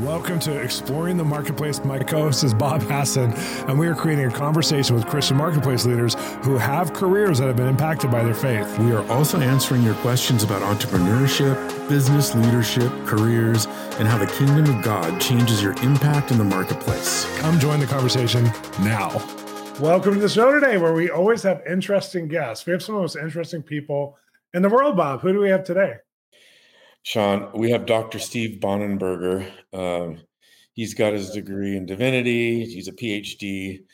Welcome 0.00 0.40
to 0.40 0.60
Exploring 0.60 1.16
the 1.16 1.24
Marketplace. 1.24 1.82
My 1.82 1.98
co 1.98 2.24
host 2.24 2.44
is 2.44 2.52
Bob 2.52 2.82
Hasson, 2.82 3.32
and 3.66 3.78
we 3.78 3.88
are 3.88 3.94
creating 3.94 4.26
a 4.26 4.30
conversation 4.30 4.94
with 4.94 5.06
Christian 5.06 5.38
marketplace 5.38 5.86
leaders 5.86 6.12
who 6.42 6.58
have 6.58 6.92
careers 6.92 7.38
that 7.38 7.46
have 7.46 7.56
been 7.56 7.68
impacted 7.68 8.10
by 8.10 8.22
their 8.22 8.34
faith. 8.34 8.78
We 8.78 8.92
are 8.92 9.10
also 9.10 9.40
answering 9.40 9.82
your 9.82 9.94
questions 9.94 10.42
about 10.42 10.60
entrepreneurship, 10.60 11.88
business 11.88 12.34
leadership, 12.34 12.92
careers, 13.06 13.64
and 13.98 14.06
how 14.06 14.18
the 14.18 14.26
kingdom 14.26 14.66
of 14.76 14.84
God 14.84 15.18
changes 15.18 15.62
your 15.62 15.72
impact 15.82 16.30
in 16.30 16.36
the 16.36 16.44
marketplace. 16.44 17.24
Come 17.38 17.58
join 17.58 17.80
the 17.80 17.86
conversation 17.86 18.44
now. 18.80 19.08
Welcome 19.80 20.12
to 20.12 20.20
the 20.20 20.28
show 20.28 20.52
today, 20.52 20.76
where 20.76 20.92
we 20.92 21.08
always 21.08 21.42
have 21.44 21.62
interesting 21.66 22.28
guests. 22.28 22.66
We 22.66 22.72
have 22.72 22.82
some 22.82 22.96
of 22.96 22.98
the 22.98 23.04
most 23.04 23.16
interesting 23.16 23.62
people 23.62 24.18
in 24.52 24.60
the 24.60 24.68
world, 24.68 24.94
Bob. 24.98 25.22
Who 25.22 25.32
do 25.32 25.40
we 25.40 25.48
have 25.48 25.64
today? 25.64 25.94
Shawn, 27.06 27.50
we 27.54 27.70
have 27.70 27.86
Dr. 27.86 28.18
Steve 28.18 28.58
Bonenberger. 28.58 29.48
Um, 29.72 30.18
he's 30.72 30.92
got 30.92 31.12
his 31.12 31.30
degree 31.30 31.76
in 31.76 31.86
divinity, 31.86 32.64
he's 32.64 32.88
a 32.88 32.92
PhD, 32.92 33.84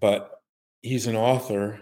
but 0.00 0.42
he's 0.82 1.06
an 1.06 1.14
author. 1.14 1.80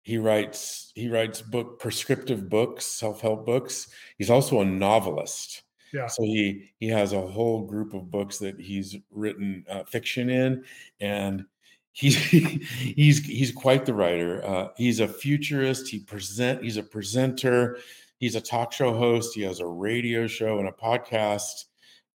He 0.00 0.16
writes 0.16 0.92
he 0.94 1.10
writes 1.10 1.42
book 1.42 1.78
prescriptive 1.78 2.48
books, 2.48 2.86
self-help 2.86 3.44
books. 3.44 3.88
He's 4.16 4.30
also 4.30 4.62
a 4.62 4.64
novelist. 4.64 5.62
Yeah. 5.92 6.06
So 6.06 6.22
he 6.22 6.70
he 6.80 6.88
has 6.88 7.12
a 7.12 7.20
whole 7.20 7.66
group 7.66 7.92
of 7.92 8.10
books 8.10 8.38
that 8.38 8.58
he's 8.58 8.96
written 9.10 9.66
uh, 9.68 9.84
fiction 9.84 10.30
in, 10.30 10.64
and 11.00 11.44
he's 11.92 12.16
he's 12.16 13.22
he's 13.26 13.52
quite 13.52 13.84
the 13.84 13.92
writer. 13.92 14.42
Uh, 14.42 14.68
he's 14.78 15.00
a 15.00 15.08
futurist. 15.08 15.86
He 15.88 15.98
present. 15.98 16.64
He's 16.64 16.78
a 16.78 16.82
presenter 16.82 17.76
he's 18.24 18.36
a 18.36 18.40
talk 18.40 18.72
show 18.72 18.94
host 18.94 19.34
he 19.34 19.42
has 19.42 19.60
a 19.60 19.66
radio 19.66 20.26
show 20.26 20.58
and 20.58 20.66
a 20.66 20.72
podcast 20.72 21.66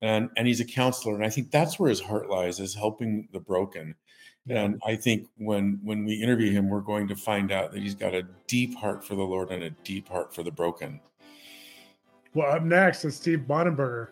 and 0.01 0.27
and 0.37 0.47
he's 0.47 0.59
a 0.59 0.65
counselor 0.65 1.13
and 1.13 1.23
i 1.23 1.29
think 1.29 1.51
that's 1.51 1.77
where 1.77 1.87
his 1.87 1.99
heart 1.99 2.31
lies 2.31 2.59
is 2.59 2.73
helping 2.73 3.29
the 3.31 3.39
broken 3.39 3.93
and 4.47 4.81
i 4.87 4.95
think 4.95 5.27
when 5.37 5.79
when 5.83 6.03
we 6.05 6.15
interview 6.15 6.51
him 6.51 6.67
we're 6.67 6.81
going 6.81 7.07
to 7.07 7.15
find 7.15 7.51
out 7.51 7.71
that 7.71 7.79
he's 7.83 7.93
got 7.93 8.15
a 8.15 8.23
deep 8.47 8.75
heart 8.75 9.05
for 9.05 9.13
the 9.13 9.21
lord 9.21 9.51
and 9.51 9.61
a 9.61 9.69
deep 9.83 10.09
heart 10.09 10.33
for 10.33 10.41
the 10.41 10.51
broken. 10.51 10.99
Well 12.33 12.51
up 12.51 12.63
next 12.63 13.05
is 13.05 13.15
steve 13.15 13.45
bonenberger. 13.47 14.07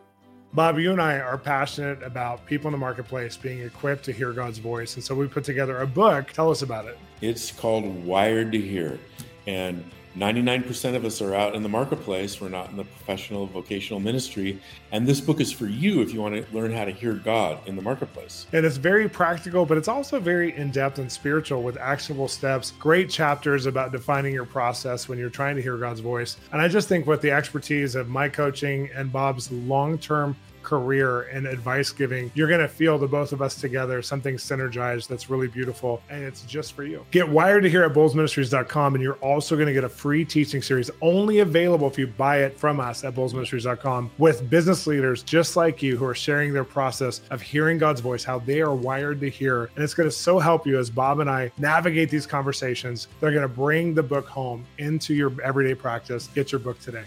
Bob 0.53 0.77
you 0.77 0.91
and 0.91 1.01
i 1.01 1.19
are 1.19 1.37
passionate 1.37 2.03
about 2.03 2.45
people 2.45 2.67
in 2.67 2.73
the 2.73 2.77
marketplace 2.77 3.35
being 3.35 3.61
equipped 3.61 4.05
to 4.05 4.11
hear 4.11 4.33
god's 4.33 4.59
voice 4.59 4.93
and 4.93 5.03
so 5.03 5.15
we 5.15 5.27
put 5.27 5.43
together 5.43 5.79
a 5.79 5.87
book. 5.87 6.31
Tell 6.31 6.51
us 6.51 6.61
about 6.61 6.85
it. 6.85 6.99
It's 7.21 7.51
called 7.51 7.85
wired 8.05 8.51
to 8.51 8.61
hear 8.61 8.99
and 9.47 9.83
99% 10.17 10.95
of 10.95 11.05
us 11.05 11.21
are 11.21 11.35
out 11.35 11.53
in 11.53 11.61
the 11.61 11.69
marketplace. 11.69 12.41
We're 12.41 12.49
not 12.49 12.71
in 12.71 12.77
the 12.77 12.83
professional 12.83 13.45
vocational 13.45 13.99
ministry. 13.99 14.59
And 14.91 15.07
this 15.07 15.21
book 15.21 15.39
is 15.39 15.51
for 15.51 15.67
you 15.67 16.01
if 16.01 16.11
you 16.11 16.21
want 16.21 16.33
to 16.33 16.55
learn 16.55 16.73
how 16.73 16.85
to 16.85 16.91
hear 16.91 17.13
God 17.13 17.59
in 17.67 17.75
the 17.75 17.83
marketplace. 17.83 18.47
And 18.51 18.65
it's 18.65 18.77
very 18.77 19.07
practical, 19.07 19.63
but 19.63 19.77
it's 19.77 19.87
also 19.87 20.19
very 20.19 20.57
in 20.57 20.71
depth 20.71 20.97
and 20.97 21.11
spiritual 21.11 21.61
with 21.61 21.77
actionable 21.77 22.27
steps, 22.27 22.71
great 22.79 23.11
chapters 23.11 23.67
about 23.67 23.91
defining 23.91 24.33
your 24.33 24.45
process 24.45 25.07
when 25.07 25.19
you're 25.19 25.29
trying 25.29 25.55
to 25.55 25.61
hear 25.61 25.77
God's 25.77 25.99
voice. 25.99 26.37
And 26.51 26.59
I 26.59 26.67
just 26.67 26.89
think 26.89 27.05
with 27.05 27.21
the 27.21 27.29
expertise 27.29 27.93
of 27.93 28.09
my 28.09 28.27
coaching 28.27 28.89
and 28.95 29.11
Bob's 29.11 29.51
long 29.51 29.99
term 29.99 30.35
career 30.67 31.21
and 31.21 31.47
advice 31.47 31.91
giving, 31.91 32.29
you're 32.35 32.49
going 32.49 32.59
to 32.59 32.67
feel 32.67 32.97
the 32.97 33.07
both 33.07 33.31
of 33.31 33.41
us 33.41 33.55
together, 33.55 34.01
something 34.01 34.35
synergized 34.35 35.07
that's 35.07 35.29
really 35.29 35.47
beautiful. 35.47 36.01
And 36.09 36.25
it's 36.25 36.41
just 36.41 36.73
for 36.73 36.83
you. 36.83 37.05
Get 37.11 37.27
wired 37.29 37.63
to 37.63 37.69
hear 37.69 37.85
at 37.85 37.93
bolzministries.com. 37.93 38.95
And 38.95 39.01
you're 39.01 39.15
also 39.15 39.55
going 39.55 39.67
to 39.67 39.73
get 39.73 39.85
a 39.85 39.89
free 39.89 40.25
teaching 40.25 40.61
series 40.61 40.91
only 41.01 41.39
available 41.39 41.87
if 41.87 41.97
you 41.97 42.05
buy 42.05 42.39
it 42.39 42.59
from 42.59 42.81
us 42.81 43.05
at 43.05 43.15
bolzministries.com 43.15 44.11
with 44.17 44.49
business 44.49 44.85
leaders 44.87 45.23
just 45.23 45.55
like 45.55 45.81
you 45.81 45.95
who 45.95 46.03
are 46.03 46.15
sharing 46.15 46.51
their 46.51 46.65
process 46.65 47.21
of 47.31 47.41
hearing 47.41 47.77
God's 47.77 48.01
voice, 48.01 48.25
how 48.25 48.39
they 48.39 48.59
are 48.59 48.75
wired 48.75 49.21
to 49.21 49.29
hear. 49.29 49.69
And 49.75 49.83
it's 49.85 49.93
going 49.93 50.09
to 50.09 50.15
so 50.15 50.37
help 50.37 50.67
you 50.67 50.77
as 50.77 50.89
Bob 50.89 51.21
and 51.21 51.29
I 51.29 51.49
navigate 51.57 52.09
these 52.09 52.27
conversations. 52.27 53.07
They're 53.21 53.31
going 53.31 53.41
to 53.43 53.47
bring 53.47 53.93
the 53.93 54.03
book 54.03 54.27
home 54.27 54.65
into 54.79 55.13
your 55.13 55.31
everyday 55.41 55.75
practice. 55.75 56.27
Get 56.27 56.51
your 56.51 56.59
book 56.59 56.77
today. 56.81 57.05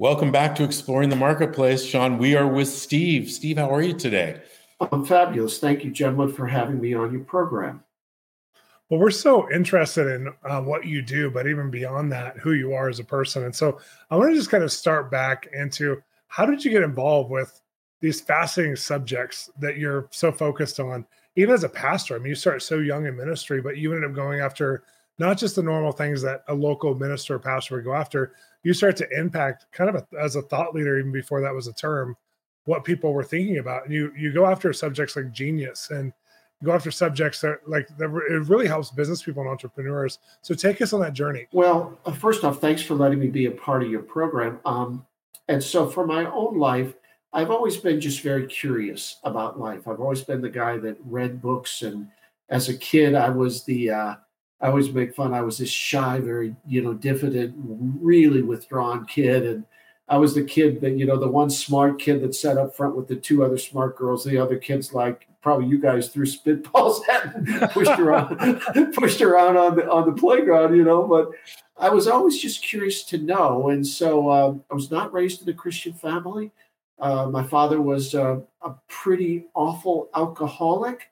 Welcome 0.00 0.30
back 0.30 0.54
to 0.54 0.62
Exploring 0.62 1.08
the 1.08 1.16
Marketplace. 1.16 1.84
Shawn, 1.84 2.18
we 2.18 2.36
are 2.36 2.46
with 2.46 2.68
Steve. 2.68 3.28
Steve, 3.28 3.58
how 3.58 3.68
are 3.74 3.82
you 3.82 3.92
today? 3.92 4.40
I'm 4.92 5.04
fabulous. 5.04 5.58
Thank 5.58 5.82
you, 5.82 5.90
gentlemen, 5.90 6.32
for 6.32 6.46
having 6.46 6.80
me 6.80 6.94
on 6.94 7.10
your 7.10 7.24
program. 7.24 7.82
Well, 8.88 9.00
we're 9.00 9.10
so 9.10 9.50
interested 9.50 10.06
in 10.06 10.32
uh, 10.44 10.62
what 10.62 10.86
you 10.86 11.02
do, 11.02 11.32
but 11.32 11.48
even 11.48 11.68
beyond 11.68 12.12
that, 12.12 12.36
who 12.36 12.52
you 12.52 12.74
are 12.74 12.88
as 12.88 13.00
a 13.00 13.04
person. 13.04 13.42
And 13.42 13.52
so 13.52 13.80
I 14.08 14.14
want 14.14 14.30
to 14.30 14.36
just 14.36 14.50
kind 14.50 14.62
of 14.62 14.70
start 14.70 15.10
back 15.10 15.48
into 15.52 16.00
how 16.28 16.46
did 16.46 16.64
you 16.64 16.70
get 16.70 16.84
involved 16.84 17.28
with 17.28 17.60
these 18.00 18.20
fascinating 18.20 18.76
subjects 18.76 19.50
that 19.58 19.78
you're 19.78 20.06
so 20.12 20.30
focused 20.30 20.78
on, 20.78 21.04
even 21.34 21.56
as 21.56 21.64
a 21.64 21.68
pastor? 21.68 22.14
I 22.14 22.18
mean, 22.18 22.28
you 22.28 22.36
start 22.36 22.62
so 22.62 22.78
young 22.78 23.06
in 23.06 23.16
ministry, 23.16 23.60
but 23.60 23.78
you 23.78 23.92
ended 23.92 24.08
up 24.08 24.14
going 24.14 24.38
after 24.38 24.84
not 25.18 25.38
just 25.38 25.56
the 25.56 25.62
normal 25.64 25.90
things 25.90 26.22
that 26.22 26.44
a 26.46 26.54
local 26.54 26.94
minister 26.94 27.34
or 27.34 27.40
pastor 27.40 27.74
would 27.74 27.84
go 27.84 27.94
after, 27.94 28.34
you 28.62 28.74
start 28.74 28.96
to 28.96 29.08
impact 29.18 29.66
kind 29.72 29.90
of 29.90 29.96
a, 29.96 30.20
as 30.20 30.36
a 30.36 30.42
thought 30.42 30.74
leader 30.74 30.98
even 30.98 31.12
before 31.12 31.40
that 31.40 31.54
was 31.54 31.68
a 31.68 31.72
term 31.72 32.16
what 32.68 32.84
people 32.84 33.14
were 33.14 33.24
thinking 33.24 33.58
about. 33.58 33.84
And 33.84 33.94
you 33.94 34.12
you 34.16 34.32
go 34.32 34.44
after 34.46 34.72
subjects 34.72 35.16
like 35.16 35.32
genius 35.32 35.90
and 35.90 36.12
go 36.62 36.72
after 36.72 36.90
subjects 36.90 37.40
that 37.40 37.60
like 37.66 37.88
that 37.96 38.10
it 38.30 38.48
really 38.48 38.66
helps 38.66 38.90
business 38.90 39.22
people 39.22 39.42
and 39.42 39.50
entrepreneurs. 39.50 40.18
So 40.42 40.54
take 40.54 40.82
us 40.82 40.92
on 40.92 41.00
that 41.00 41.14
journey. 41.14 41.46
Well 41.52 41.98
uh, 42.04 42.12
first 42.12 42.44
off 42.44 42.60
thanks 42.60 42.82
for 42.82 42.94
letting 42.94 43.18
me 43.18 43.28
be 43.28 43.46
a 43.46 43.50
part 43.50 43.82
of 43.82 43.90
your 43.90 44.02
program. 44.02 44.60
Um, 44.66 45.06
and 45.48 45.64
so 45.64 45.88
for 45.88 46.06
my 46.06 46.26
own 46.26 46.58
life 46.58 46.94
i've 47.34 47.50
always 47.50 47.76
been 47.76 48.00
just 48.00 48.22
very 48.22 48.46
curious 48.46 49.18
about 49.24 49.58
life. 49.58 49.86
I've 49.88 50.00
always 50.00 50.22
been 50.22 50.40
the 50.40 50.48
guy 50.50 50.78
that 50.78 50.96
read 51.04 51.40
books. 51.42 51.82
And 51.82 52.08
as 52.50 52.68
a 52.68 52.76
kid 52.76 53.14
i 53.14 53.30
was 53.30 53.64
the 53.64 53.90
uh, 53.90 54.14
I 54.60 54.68
always 54.68 54.92
make 54.92 55.14
fun. 55.14 55.34
I 55.34 55.42
was 55.42 55.58
this 55.58 55.70
shy, 55.70 56.18
very, 56.18 56.54
you 56.66 56.82
know, 56.82 56.92
diffident, 56.92 57.54
really 57.56 58.42
withdrawn 58.42 59.06
kid. 59.06 59.44
And 59.44 59.64
I 60.08 60.16
was 60.16 60.34
the 60.34 60.42
kid 60.42 60.80
that, 60.80 60.98
you 60.98 61.06
know, 61.06 61.16
the 61.16 61.28
one 61.28 61.48
smart 61.48 62.00
kid 62.00 62.22
that 62.22 62.34
sat 62.34 62.58
up 62.58 62.74
front 62.74 62.96
with 62.96 63.06
the 63.06 63.16
two 63.16 63.44
other 63.44 63.58
smart 63.58 63.96
girls. 63.96 64.24
The 64.24 64.38
other 64.38 64.56
kids, 64.56 64.92
like 64.92 65.28
probably 65.42 65.66
you 65.66 65.78
guys, 65.78 66.08
threw 66.08 66.26
spitballs 66.26 67.08
at 67.08 67.36
and 67.36 67.70
pushed 67.70 68.00
around, 68.00 68.92
pushed 68.94 69.20
around 69.20 69.56
on 69.56 69.76
the 69.76 69.88
on 69.88 70.06
the 70.06 70.20
playground, 70.20 70.76
you 70.76 70.84
know. 70.84 71.06
But 71.06 71.30
I 71.76 71.90
was 71.90 72.08
always 72.08 72.40
just 72.40 72.62
curious 72.62 73.04
to 73.04 73.18
know. 73.18 73.68
And 73.68 73.86
so 73.86 74.30
um, 74.30 74.64
I 74.70 74.74
was 74.74 74.90
not 74.90 75.12
raised 75.12 75.42
in 75.42 75.48
a 75.48 75.54
Christian 75.54 75.92
family. 75.92 76.50
Uh, 76.98 77.26
my 77.26 77.44
father 77.44 77.80
was 77.80 78.12
uh, 78.14 78.40
a 78.62 78.74
pretty 78.88 79.46
awful 79.54 80.08
alcoholic 80.16 81.10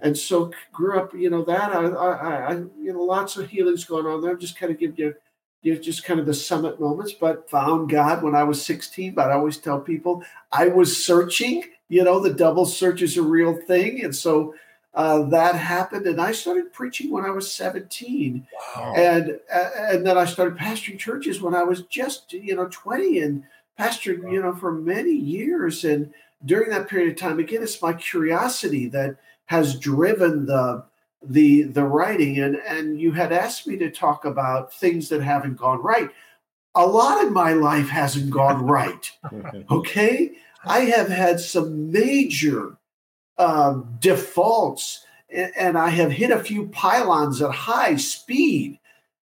and 0.00 0.16
so 0.16 0.50
grew 0.72 0.98
up, 0.98 1.14
you 1.14 1.30
know, 1.30 1.44
that 1.44 1.72
I, 1.72 1.84
I, 1.86 2.52
I, 2.52 2.56
you 2.80 2.92
know, 2.92 3.02
lots 3.02 3.36
of 3.36 3.48
healings 3.48 3.84
going 3.84 4.06
on 4.06 4.22
there. 4.22 4.36
Just 4.36 4.58
kind 4.58 4.72
of 4.72 4.78
give 4.78 4.98
you, 4.98 5.14
you 5.62 5.74
know, 5.74 5.80
just 5.80 6.04
kind 6.04 6.20
of 6.20 6.26
the 6.26 6.34
summit 6.34 6.80
moments. 6.80 7.12
But 7.12 7.50
found 7.50 7.90
God 7.90 8.22
when 8.22 8.34
I 8.34 8.44
was 8.44 8.64
16. 8.64 9.14
But 9.14 9.30
I 9.30 9.34
always 9.34 9.58
tell 9.58 9.80
people 9.80 10.22
I 10.52 10.68
was 10.68 11.04
searching. 11.04 11.64
You 11.88 12.04
know, 12.04 12.20
the 12.20 12.34
double 12.34 12.66
search 12.66 13.02
is 13.02 13.16
a 13.16 13.22
real 13.22 13.56
thing, 13.66 14.04
and 14.04 14.14
so 14.14 14.54
uh, 14.94 15.22
that 15.30 15.54
happened. 15.54 16.06
And 16.06 16.20
I 16.20 16.32
started 16.32 16.72
preaching 16.72 17.10
when 17.10 17.24
I 17.24 17.30
was 17.30 17.50
17, 17.50 18.46
wow. 18.76 18.92
and 18.94 19.38
uh, 19.52 19.70
and 19.76 20.06
then 20.06 20.18
I 20.18 20.26
started 20.26 20.58
pastoring 20.58 20.98
churches 20.98 21.40
when 21.40 21.54
I 21.54 21.62
was 21.62 21.82
just 21.82 22.32
you 22.32 22.54
know 22.54 22.68
20, 22.70 23.20
and 23.20 23.44
pastored 23.78 24.22
wow. 24.22 24.30
you 24.30 24.42
know 24.42 24.54
for 24.54 24.72
many 24.72 25.12
years. 25.12 25.84
And 25.84 26.12
during 26.44 26.70
that 26.70 26.88
period 26.88 27.10
of 27.10 27.16
time, 27.16 27.38
again, 27.38 27.62
it's 27.62 27.80
my 27.80 27.94
curiosity 27.94 28.86
that 28.88 29.16
has 29.48 29.78
driven 29.78 30.46
the 30.46 30.84
the 31.22 31.64
the 31.64 31.84
writing. 31.84 32.38
And 32.38 32.56
and 32.56 33.00
you 33.00 33.12
had 33.12 33.32
asked 33.32 33.66
me 33.66 33.76
to 33.78 33.90
talk 33.90 34.24
about 34.24 34.72
things 34.72 35.08
that 35.08 35.22
haven't 35.22 35.56
gone 35.56 35.82
right. 35.82 36.10
A 36.74 36.86
lot 36.86 37.24
in 37.24 37.32
my 37.32 37.52
life 37.52 37.88
hasn't 37.88 38.30
gone 38.30 38.64
right. 38.66 39.10
Okay? 39.70 40.32
I 40.64 40.80
have 40.80 41.08
had 41.08 41.40
some 41.40 41.90
major 41.90 42.76
um, 43.38 43.96
defaults 44.00 45.04
and, 45.30 45.52
and, 45.56 45.78
i 45.78 45.90
have 45.90 46.10
hit 46.10 46.30
a 46.30 46.42
few 46.42 46.66
pylons 46.68 47.40
at 47.40 47.52
high 47.52 47.96
speed. 47.96 48.78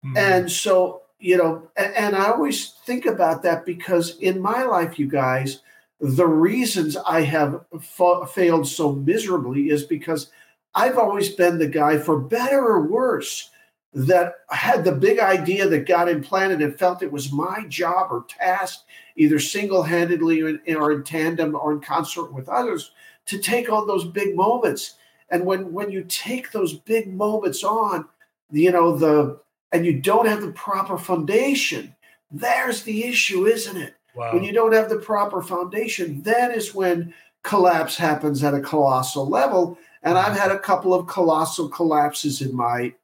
Mm. 0.04 0.18
and 0.18 0.52
so 0.52 1.02
you 1.20 1.36
know 1.36 1.68
and, 1.76 1.94
and 1.94 2.16
i 2.16 2.26
always 2.26 2.72
think 2.84 3.06
about 3.06 3.44
that 3.44 3.64
because 3.64 4.18
in 4.18 4.40
my 4.40 4.64
life 4.64 4.98
you 4.98 5.06
guys 5.06 5.60
the 6.02 6.26
reasons 6.26 6.96
I 6.96 7.20
have 7.22 7.64
fa- 7.80 8.26
failed 8.26 8.66
so 8.66 8.92
miserably 8.92 9.70
is 9.70 9.84
because 9.84 10.30
I've 10.74 10.98
always 10.98 11.28
been 11.28 11.58
the 11.58 11.68
guy, 11.68 11.96
for 11.96 12.18
better 12.18 12.58
or 12.58 12.88
worse, 12.88 13.50
that 13.94 14.34
had 14.50 14.84
the 14.84 14.92
big 14.92 15.20
idea 15.20 15.68
that 15.68 15.86
got 15.86 16.08
implanted 16.08 16.60
and 16.60 16.76
felt 16.76 17.02
it 17.02 17.12
was 17.12 17.30
my 17.30 17.64
job 17.68 18.08
or 18.10 18.24
task, 18.28 18.80
either 19.16 19.38
single 19.38 19.84
handedly 19.84 20.42
or 20.42 20.92
in 20.92 21.04
tandem 21.04 21.54
or 21.54 21.72
in 21.72 21.80
concert 21.80 22.32
with 22.32 22.48
others, 22.48 22.90
to 23.26 23.38
take 23.38 23.70
on 23.70 23.86
those 23.86 24.04
big 24.04 24.34
moments. 24.34 24.96
And 25.30 25.44
when, 25.44 25.72
when 25.72 25.90
you 25.90 26.04
take 26.08 26.50
those 26.50 26.72
big 26.72 27.14
moments 27.14 27.62
on, 27.62 28.08
you 28.50 28.72
know, 28.72 28.96
the 28.96 29.40
and 29.70 29.86
you 29.86 30.00
don't 30.00 30.26
have 30.26 30.42
the 30.42 30.52
proper 30.52 30.98
foundation, 30.98 31.94
there's 32.30 32.82
the 32.82 33.04
issue, 33.04 33.46
isn't 33.46 33.76
it? 33.76 33.94
Wow. 34.14 34.34
When 34.34 34.44
you 34.44 34.52
don't 34.52 34.72
have 34.72 34.88
the 34.88 34.98
proper 34.98 35.42
foundation, 35.42 36.22
then 36.22 36.52
is 36.52 36.74
when 36.74 37.14
collapse 37.42 37.96
happens 37.96 38.42
at 38.44 38.54
a 38.54 38.60
colossal 38.60 39.28
level. 39.28 39.78
And 40.02 40.18
I've 40.18 40.36
had 40.36 40.50
a 40.50 40.58
couple 40.58 40.92
of 40.94 41.06
colossal 41.06 41.68
collapses 41.68 42.42
in 42.42 42.54
my 42.54 42.94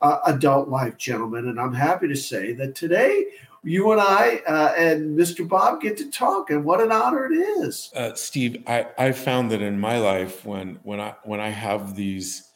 uh, 0.00 0.18
adult 0.26 0.68
life, 0.68 0.96
gentlemen. 0.96 1.48
And 1.48 1.60
I'm 1.60 1.74
happy 1.74 2.08
to 2.08 2.16
say 2.16 2.52
that 2.54 2.74
today 2.74 3.26
you 3.64 3.92
and 3.92 4.00
I 4.00 4.40
uh, 4.46 4.74
and 4.76 5.18
Mr. 5.18 5.46
Bob 5.46 5.80
get 5.80 5.96
to 5.98 6.10
talk, 6.10 6.50
and 6.50 6.64
what 6.64 6.80
an 6.80 6.92
honor 6.92 7.26
it 7.26 7.34
is. 7.34 7.90
Uh, 7.94 8.14
Steve, 8.14 8.62
I 8.66 8.86
I 8.96 9.12
found 9.12 9.50
that 9.50 9.62
in 9.62 9.78
my 9.78 9.98
life 9.98 10.44
when 10.44 10.78
when 10.82 11.00
I 11.00 11.14
when 11.24 11.40
I 11.40 11.50
have 11.50 11.94
these 11.94 12.50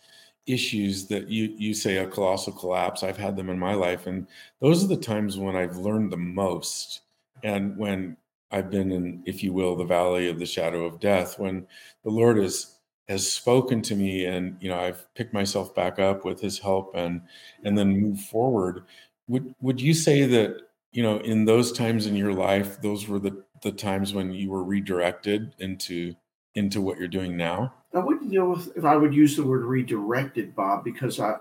issues 0.46 1.06
that 1.06 1.28
you 1.28 1.54
you 1.56 1.74
say 1.74 1.98
a 1.98 2.06
colossal 2.06 2.52
collapse, 2.52 3.02
I've 3.02 3.16
had 3.16 3.36
them 3.36 3.50
in 3.50 3.58
my 3.58 3.74
life, 3.74 4.06
and 4.06 4.26
those 4.60 4.84
are 4.84 4.88
the 4.88 4.96
times 4.96 5.36
when 5.36 5.56
I've 5.56 5.76
learned 5.76 6.12
the 6.12 6.16
most, 6.16 7.01
and 7.42 7.76
when 7.76 8.16
I've 8.50 8.70
been 8.70 8.92
in, 8.92 9.22
if 9.26 9.42
you 9.42 9.52
will, 9.52 9.76
the 9.76 9.84
valley 9.84 10.28
of 10.28 10.38
the 10.38 10.46
shadow 10.46 10.84
of 10.84 11.00
death, 11.00 11.38
when 11.38 11.66
the 12.04 12.10
Lord 12.10 12.36
has 12.36 12.78
has 13.08 13.30
spoken 13.30 13.82
to 13.82 13.94
me, 13.94 14.24
and 14.24 14.56
you 14.60 14.68
know 14.68 14.78
I've 14.78 15.12
picked 15.14 15.34
myself 15.34 15.74
back 15.74 15.98
up 15.98 16.24
with 16.24 16.40
His 16.40 16.58
help, 16.58 16.92
and 16.94 17.22
and 17.64 17.76
then 17.76 18.00
move 18.00 18.20
forward. 18.20 18.84
Would 19.28 19.54
would 19.60 19.80
you 19.80 19.94
say 19.94 20.24
that 20.26 20.60
you 20.92 21.02
know 21.02 21.18
in 21.18 21.44
those 21.44 21.72
times 21.72 22.06
in 22.06 22.14
your 22.14 22.32
life 22.32 22.80
those 22.80 23.08
were 23.08 23.18
the 23.18 23.42
the 23.62 23.72
times 23.72 24.14
when 24.14 24.32
you 24.32 24.50
were 24.50 24.62
redirected 24.62 25.54
into 25.58 26.14
into 26.54 26.80
what 26.80 26.98
you're 26.98 27.08
doing 27.08 27.36
now 27.36 27.72
i 27.94 27.98
wouldn't 27.98 28.30
know 28.30 28.54
if, 28.54 28.68
if 28.76 28.84
i 28.84 28.94
would 28.94 29.14
use 29.14 29.36
the 29.36 29.42
word 29.42 29.64
redirected 29.64 30.54
bob 30.54 30.84
because 30.84 31.18
i 31.18 31.34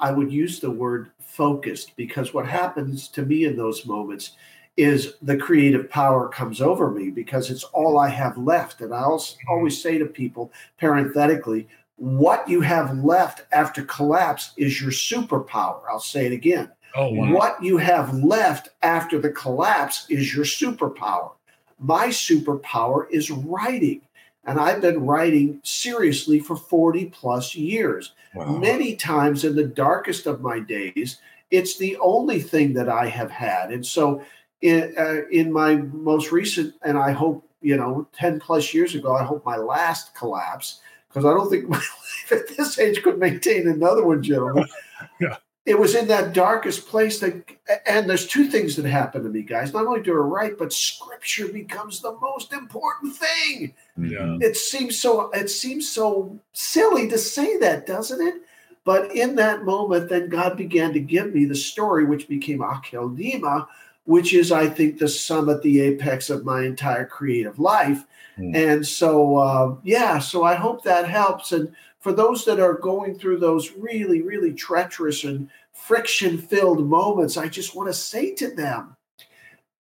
i 0.00 0.10
would 0.10 0.32
use 0.32 0.60
the 0.60 0.70
word 0.70 1.10
focused 1.20 1.96
because 1.96 2.34
what 2.34 2.46
happens 2.46 3.08
to 3.08 3.22
me 3.22 3.44
in 3.44 3.56
those 3.56 3.86
moments 3.86 4.32
is 4.76 5.14
the 5.22 5.36
creative 5.36 5.88
power 5.88 6.28
comes 6.28 6.60
over 6.60 6.90
me 6.90 7.10
because 7.10 7.50
it's 7.50 7.64
all 7.64 7.98
i 7.98 8.08
have 8.08 8.36
left 8.36 8.80
and 8.80 8.92
i 8.94 9.00
mm-hmm. 9.00 9.50
always 9.50 9.80
say 9.80 9.98
to 9.98 10.06
people 10.06 10.52
parenthetically 10.78 11.66
what 11.96 12.46
you 12.46 12.60
have 12.60 12.98
left 13.02 13.44
after 13.52 13.82
collapse 13.84 14.52
is 14.56 14.80
your 14.80 14.90
superpower 14.90 15.80
i'll 15.90 15.98
say 15.98 16.26
it 16.26 16.32
again 16.32 16.70
Oh, 16.96 17.10
wow. 17.10 17.32
What 17.32 17.62
you 17.62 17.76
have 17.76 18.14
left 18.14 18.70
after 18.82 19.18
the 19.18 19.30
collapse 19.30 20.06
is 20.08 20.34
your 20.34 20.46
superpower. 20.46 21.32
My 21.78 22.08
superpower 22.08 23.06
is 23.10 23.30
writing. 23.30 24.00
And 24.46 24.58
I've 24.58 24.80
been 24.80 25.04
writing 25.04 25.60
seriously 25.62 26.40
for 26.40 26.56
40 26.56 27.06
plus 27.06 27.54
years. 27.54 28.12
Wow. 28.34 28.56
Many 28.56 28.96
times 28.96 29.44
in 29.44 29.56
the 29.56 29.64
darkest 29.64 30.26
of 30.26 30.40
my 30.40 30.58
days, 30.58 31.18
it's 31.50 31.76
the 31.76 31.98
only 31.98 32.40
thing 32.40 32.72
that 32.74 32.88
I 32.88 33.08
have 33.08 33.30
had. 33.30 33.70
And 33.70 33.84
so, 33.84 34.22
in, 34.62 34.94
uh, 34.98 35.22
in 35.30 35.52
my 35.52 35.76
most 35.76 36.32
recent, 36.32 36.74
and 36.82 36.98
I 36.98 37.12
hope, 37.12 37.48
you 37.60 37.76
know, 37.76 38.08
10 38.12 38.40
plus 38.40 38.72
years 38.72 38.94
ago, 38.94 39.14
I 39.14 39.24
hope 39.24 39.44
my 39.44 39.56
last 39.56 40.14
collapse, 40.14 40.80
because 41.08 41.24
I 41.24 41.30
don't 41.30 41.50
think 41.50 41.68
my 41.68 41.76
life 41.76 42.32
at 42.32 42.56
this 42.56 42.78
age 42.78 43.02
could 43.02 43.18
maintain 43.18 43.68
another 43.68 44.04
one, 44.04 44.22
gentlemen. 44.22 44.66
yeah 45.20 45.36
it 45.66 45.76
was 45.76 45.96
in 45.96 46.06
that 46.06 46.32
darkest 46.32 46.86
place 46.86 47.18
that 47.18 47.44
and 47.86 48.08
there's 48.08 48.26
two 48.26 48.46
things 48.46 48.76
that 48.76 48.86
happen 48.86 49.22
to 49.24 49.28
me 49.28 49.42
guys 49.42 49.74
not 49.74 49.86
only 49.86 50.00
do 50.00 50.12
i 50.12 50.16
write 50.16 50.56
but 50.56 50.72
scripture 50.72 51.48
becomes 51.48 52.00
the 52.00 52.16
most 52.20 52.52
important 52.52 53.14
thing 53.14 53.74
yeah. 53.98 54.38
it 54.40 54.56
seems 54.56 54.98
so 54.98 55.28
it 55.32 55.50
seems 55.50 55.90
so 55.90 56.38
silly 56.52 57.08
to 57.08 57.18
say 57.18 57.58
that 57.58 57.86
doesn't 57.86 58.26
it 58.26 58.42
but 58.84 59.14
in 59.14 59.34
that 59.34 59.64
moment 59.64 60.08
then 60.08 60.28
god 60.28 60.56
began 60.56 60.92
to 60.92 61.00
give 61.00 61.34
me 61.34 61.44
the 61.44 61.54
story 61.54 62.04
which 62.04 62.28
became 62.28 62.60
akeldima 62.60 63.66
which 64.06 64.32
is 64.32 64.50
i 64.50 64.68
think 64.68 64.98
the 64.98 65.08
summit 65.08 65.62
the 65.62 65.80
apex 65.80 66.30
of 66.30 66.44
my 66.44 66.64
entire 66.64 67.04
creative 67.04 67.58
life 67.58 68.04
mm. 68.38 68.54
and 68.56 68.86
so 68.86 69.36
uh, 69.36 69.74
yeah 69.84 70.18
so 70.18 70.42
i 70.42 70.54
hope 70.54 70.82
that 70.82 71.08
helps 71.08 71.52
and 71.52 71.72
for 72.06 72.12
those 72.12 72.44
that 72.44 72.60
are 72.60 72.74
going 72.74 73.18
through 73.18 73.38
those 73.38 73.72
really, 73.72 74.22
really 74.22 74.52
treacherous 74.52 75.24
and 75.24 75.50
friction 75.72 76.38
filled 76.38 76.88
moments, 76.88 77.36
I 77.36 77.48
just 77.48 77.74
want 77.74 77.88
to 77.88 77.92
say 77.92 78.32
to 78.36 78.54
them 78.54 78.96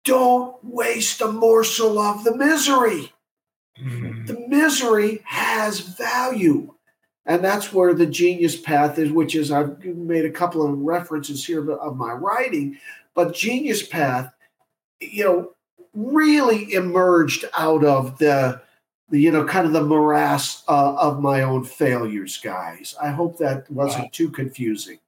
don't 0.04 0.62
waste 0.62 1.22
a 1.22 1.31
morsel 1.31 1.98
of 1.98 2.25
the 2.25 2.36
misery. 2.36 3.13
Mm-hmm. 3.81 4.25
The 4.25 4.46
misery 4.50 5.22
has 5.24 5.80
value. 5.80 6.74
And 7.25 7.42
that's 7.42 7.72
where 7.72 7.94
the 7.94 8.08
genius 8.08 8.60
path 8.60 9.00
is, 9.00 9.10
which 9.10 9.34
is 9.34 9.50
I've 9.50 9.81
made 9.86 10.25
a 10.25 10.31
couple 10.31 10.68
of 10.68 10.78
references 10.80 11.46
here 11.46 11.72
of 11.72 11.96
my 11.96 12.12
writing, 12.12 12.78
but 13.16 13.34
genius 13.34 13.86
path, 13.86 14.31
you 15.00 15.24
know, 15.24 15.52
really 15.94 16.74
emerged 16.74 17.46
out 17.58 17.84
of 17.84 18.18
the 18.18 18.62
you 19.12 19.31
know, 19.31 19.44
kind 19.44 19.68
of 19.68 19.74
the 19.74 19.84
morass 19.84 20.63
uh, 20.68 20.96
of 20.96 21.22
my 21.22 21.42
own 21.42 21.63
failures, 21.63 22.38
guys. 22.38 22.96
I 23.02 23.10
hope 23.10 23.38
that 23.40 23.69
wasn't 23.69 24.06
wow. 24.06 24.10
too 24.13 24.30
confusing. 24.30 25.00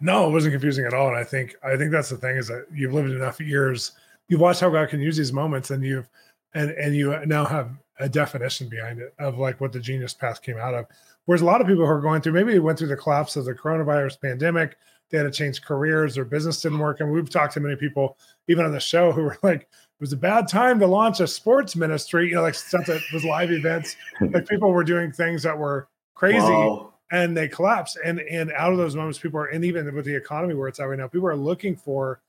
No, 0.00 0.28
it 0.28 0.32
wasn't 0.32 0.52
confusing 0.52 0.84
at 0.84 0.92
all. 0.92 1.08
And 1.08 1.16
I 1.16 1.24
think 1.24 1.56
I 1.62 1.76
think 1.76 1.90
that's 1.90 2.10
the 2.10 2.16
thing 2.16 2.36
is 2.36 2.48
that 2.48 2.66
you've 2.74 2.92
lived 2.92 3.10
enough 3.10 3.40
years, 3.40 3.92
you've 4.28 4.40
watched 4.40 4.60
how 4.60 4.70
God 4.70 4.88
can 4.88 5.00
use 5.00 5.16
these 5.16 5.32
moments, 5.32 5.70
and 5.70 5.82
you've 5.84 6.08
and 6.54 6.70
and 6.72 6.94
you 6.94 7.18
now 7.24 7.44
have 7.44 7.70
a 7.98 8.08
definition 8.08 8.68
behind 8.68 8.98
it 8.98 9.14
of 9.18 9.38
like 9.38 9.60
what 9.60 9.72
the 9.72 9.80
genius 9.80 10.12
path 10.12 10.42
came 10.42 10.58
out 10.58 10.74
of. 10.74 10.86
Whereas 11.24 11.40
a 11.40 11.46
lot 11.46 11.60
of 11.60 11.66
people 11.66 11.86
who 11.86 11.90
are 11.90 12.00
going 12.00 12.20
through 12.20 12.34
maybe 12.34 12.58
went 12.58 12.78
through 12.78 12.88
the 12.88 12.96
collapse 12.96 13.36
of 13.36 13.46
the 13.46 13.54
coronavirus 13.54 14.20
pandemic, 14.20 14.76
they 15.10 15.18
had 15.18 15.24
to 15.24 15.30
change 15.30 15.62
careers, 15.62 16.14
their 16.14 16.24
business 16.24 16.60
didn't 16.60 16.78
work. 16.78 17.00
And 17.00 17.12
we've 17.12 17.30
talked 17.30 17.54
to 17.54 17.60
many 17.60 17.76
people, 17.76 18.16
even 18.48 18.64
on 18.64 18.72
the 18.72 18.80
show, 18.80 19.12
who 19.12 19.22
were 19.22 19.38
like, 19.42 19.62
it 19.62 20.00
was 20.00 20.12
a 20.12 20.16
bad 20.16 20.48
time 20.48 20.78
to 20.80 20.86
launch 20.86 21.20
a 21.20 21.26
sports 21.26 21.74
ministry, 21.76 22.28
you 22.28 22.34
know, 22.34 22.42
like 22.42 22.54
stuff 22.54 22.86
that 22.86 23.00
was 23.12 23.24
live 23.24 23.50
events. 23.50 23.96
like 24.20 24.48
people 24.48 24.70
were 24.70 24.84
doing 24.84 25.12
things 25.12 25.42
that 25.44 25.56
were 25.56 25.88
crazy 26.14 26.38
wow. 26.38 26.92
and 27.10 27.36
they 27.36 27.48
collapsed. 27.48 27.98
And 28.04 28.20
and 28.20 28.52
out 28.52 28.72
of 28.72 28.78
those 28.78 28.94
moments, 28.94 29.18
people 29.18 29.40
are 29.40 29.46
and 29.46 29.64
even 29.64 29.94
with 29.94 30.04
the 30.04 30.14
economy 30.14 30.54
where 30.54 30.68
it's 30.68 30.80
at 30.80 30.84
right 30.84 30.98
now, 30.98 31.08
people 31.08 31.28
are 31.28 31.36
looking 31.36 31.76
for 31.76 32.20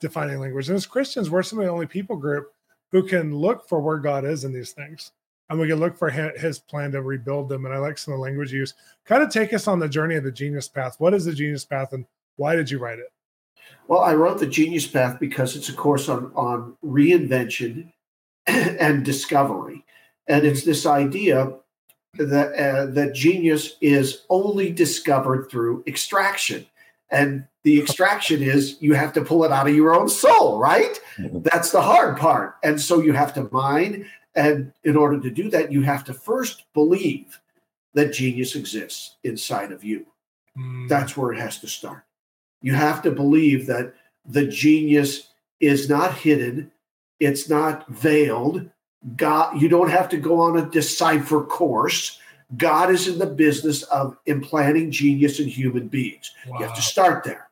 defining 0.00 0.38
language. 0.38 0.68
And 0.68 0.76
as 0.76 0.86
Christians, 0.86 1.30
we're 1.30 1.42
some 1.42 1.58
of 1.58 1.64
the 1.64 1.70
only 1.70 1.86
people 1.86 2.16
group 2.16 2.52
who 2.92 3.02
can 3.02 3.34
look 3.34 3.68
for 3.68 3.80
where 3.80 3.98
God 3.98 4.24
is 4.24 4.44
in 4.44 4.52
these 4.52 4.72
things. 4.72 5.12
And 5.48 5.60
we 5.60 5.68
can 5.68 5.78
look 5.78 5.96
for 5.96 6.10
his 6.10 6.58
plan 6.58 6.90
to 6.92 7.02
rebuild 7.02 7.48
them. 7.48 7.66
And 7.66 7.74
I 7.74 7.78
like 7.78 7.98
some 7.98 8.12
of 8.12 8.18
the 8.18 8.22
language 8.22 8.52
use. 8.52 8.74
Kind 9.04 9.22
of 9.22 9.30
take 9.30 9.52
us 9.52 9.68
on 9.68 9.78
the 9.78 9.88
journey 9.88 10.16
of 10.16 10.24
the 10.24 10.32
genius 10.32 10.66
path. 10.66 10.96
What 10.98 11.14
is 11.14 11.24
the 11.24 11.32
genius 11.32 11.64
path 11.64 11.92
and 11.92 12.04
why 12.36 12.54
did 12.54 12.70
you 12.70 12.78
write 12.78 12.98
it? 12.98 13.12
Well, 13.88 14.00
I 14.00 14.14
wrote 14.14 14.38
the 14.38 14.46
Genius 14.46 14.86
Path 14.86 15.18
because 15.20 15.56
it's 15.56 15.68
a 15.68 15.72
course 15.72 16.08
on 16.08 16.32
on 16.34 16.76
reinvention 16.84 17.92
and 18.46 19.04
discovery, 19.04 19.84
and 20.26 20.44
it's 20.46 20.64
this 20.64 20.86
idea 20.86 21.52
that 22.14 22.54
uh, 22.54 22.86
that 22.86 23.14
genius 23.14 23.76
is 23.80 24.24
only 24.28 24.72
discovered 24.72 25.50
through 25.50 25.84
extraction, 25.86 26.66
and 27.10 27.46
the 27.62 27.80
extraction 27.80 28.42
is 28.42 28.76
you 28.80 28.94
have 28.94 29.12
to 29.12 29.24
pull 29.24 29.44
it 29.44 29.52
out 29.52 29.68
of 29.68 29.74
your 29.74 29.94
own 29.94 30.08
soul, 30.08 30.58
right? 30.58 31.00
Mm-hmm. 31.18 31.40
That's 31.42 31.70
the 31.70 31.82
hard 31.82 32.18
part, 32.18 32.56
and 32.64 32.80
so 32.80 33.00
you 33.00 33.12
have 33.12 33.34
to 33.34 33.48
mine, 33.52 34.06
and 34.34 34.72
in 34.82 34.96
order 34.96 35.20
to 35.20 35.30
do 35.30 35.48
that, 35.50 35.70
you 35.70 35.82
have 35.82 36.04
to 36.04 36.14
first 36.14 36.64
believe 36.74 37.40
that 37.94 38.12
genius 38.12 38.56
exists 38.56 39.16
inside 39.24 39.72
of 39.72 39.82
you. 39.82 40.06
Mm. 40.56 40.88
That's 40.88 41.16
where 41.16 41.32
it 41.32 41.38
has 41.38 41.58
to 41.60 41.68
start. 41.68 42.04
You 42.60 42.74
have 42.74 43.02
to 43.02 43.10
believe 43.10 43.66
that 43.66 43.94
the 44.24 44.46
genius 44.46 45.28
is 45.60 45.88
not 45.88 46.14
hidden, 46.14 46.70
it's 47.20 47.48
not 47.48 47.88
veiled. 47.88 48.68
God, 49.16 49.60
you 49.60 49.68
don't 49.68 49.90
have 49.90 50.08
to 50.10 50.16
go 50.16 50.40
on 50.40 50.58
a 50.58 50.68
decipher 50.68 51.44
course. 51.44 52.18
God 52.56 52.90
is 52.90 53.08
in 53.08 53.18
the 53.18 53.26
business 53.26 53.82
of 53.84 54.16
implanting 54.26 54.90
genius 54.90 55.40
in 55.40 55.48
human 55.48 55.88
beings. 55.88 56.32
Wow. 56.46 56.58
You 56.58 56.66
have 56.66 56.76
to 56.76 56.82
start 56.82 57.24
there. 57.24 57.48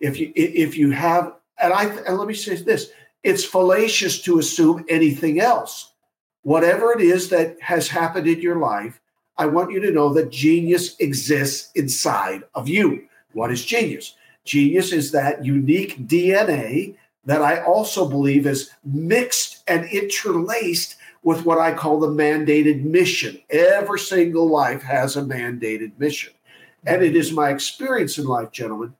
If 0.00 0.18
you 0.18 0.32
if 0.34 0.76
you 0.76 0.90
have, 0.90 1.34
and 1.58 1.72
I 1.72 1.84
and 1.84 2.18
let 2.18 2.28
me 2.28 2.34
say 2.34 2.56
this: 2.56 2.90
it's 3.22 3.44
fallacious 3.44 4.20
to 4.22 4.38
assume 4.38 4.84
anything 4.88 5.40
else. 5.40 5.92
Whatever 6.42 6.92
it 6.92 7.00
is 7.00 7.30
that 7.30 7.56
has 7.62 7.88
happened 7.88 8.26
in 8.26 8.40
your 8.40 8.56
life, 8.56 9.00
I 9.38 9.46
want 9.46 9.72
you 9.72 9.80
to 9.80 9.90
know 9.90 10.12
that 10.12 10.30
genius 10.30 10.96
exists 11.00 11.70
inside 11.74 12.44
of 12.54 12.68
you. 12.68 13.08
What 13.32 13.50
is 13.50 13.64
genius? 13.64 14.14
Genius 14.44 14.92
is 14.92 15.12
that 15.12 15.44
unique 15.44 16.06
DNA 16.06 16.96
that 17.24 17.42
I 17.42 17.62
also 17.62 18.08
believe 18.08 18.46
is 18.46 18.70
mixed 18.84 19.64
and 19.66 19.86
interlaced 19.86 20.96
with 21.22 21.46
what 21.46 21.58
I 21.58 21.72
call 21.72 21.98
the 21.98 22.08
mandated 22.08 22.84
mission. 22.84 23.40
Every 23.48 23.98
single 23.98 24.46
life 24.46 24.82
has 24.82 25.16
a 25.16 25.22
mandated 25.22 25.98
mission. 25.98 26.34
And 26.86 27.02
it 27.02 27.16
is 27.16 27.32
my 27.32 27.48
experience 27.48 28.18
in 28.18 28.26
life, 28.26 28.52
gentlemen, 28.52 28.94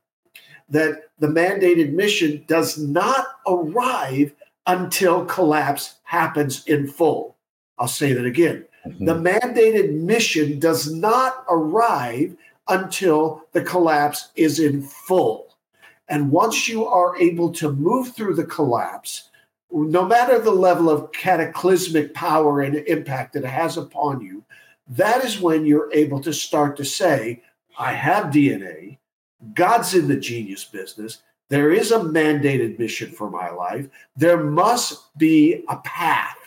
that 0.69 1.03
the 1.19 1.27
mandated 1.27 1.93
mission 1.93 2.43
does 2.47 2.79
not 2.79 3.27
arrive 3.47 4.33
until 4.65 5.25
collapse 5.25 5.95
happens 6.03 6.65
in 6.65 6.87
full. 6.87 7.35
I'll 7.77 7.87
say 7.87 8.13
that 8.13 8.25
again. 8.25 8.65
Mm-hmm. 8.87 9.05
The 9.05 9.13
mandated 9.13 9.93
mission 9.93 10.59
does 10.59 10.91
not 10.91 11.45
arrive 11.47 12.35
until 12.67 13.45
the 13.51 13.61
collapse 13.61 14.29
is 14.35 14.59
in 14.59 14.81
full. 14.81 15.55
And 16.07 16.31
once 16.31 16.67
you 16.67 16.85
are 16.85 17.17
able 17.17 17.51
to 17.53 17.71
move 17.71 18.13
through 18.13 18.35
the 18.35 18.45
collapse, 18.45 19.29
no 19.71 20.05
matter 20.05 20.39
the 20.39 20.51
level 20.51 20.89
of 20.89 21.11
cataclysmic 21.11 22.13
power 22.13 22.61
and 22.61 22.75
impact 22.75 23.33
that 23.33 23.43
it 23.43 23.49
has 23.49 23.77
upon 23.77 24.21
you, 24.21 24.43
that 24.87 25.23
is 25.23 25.39
when 25.39 25.65
you're 25.65 25.91
able 25.93 26.21
to 26.21 26.33
start 26.33 26.77
to 26.77 26.85
say, 26.85 27.41
I 27.77 27.93
have 27.93 28.25
DNA. 28.25 28.97
God's 29.53 29.93
in 29.93 30.07
the 30.07 30.15
genius 30.15 30.63
business. 30.63 31.21
There 31.49 31.71
is 31.71 31.91
a 31.91 31.99
mandated 31.99 32.79
mission 32.79 33.11
for 33.11 33.29
my 33.29 33.49
life. 33.49 33.87
There 34.15 34.43
must 34.43 35.17
be 35.17 35.63
a 35.69 35.77
path. 35.77 36.37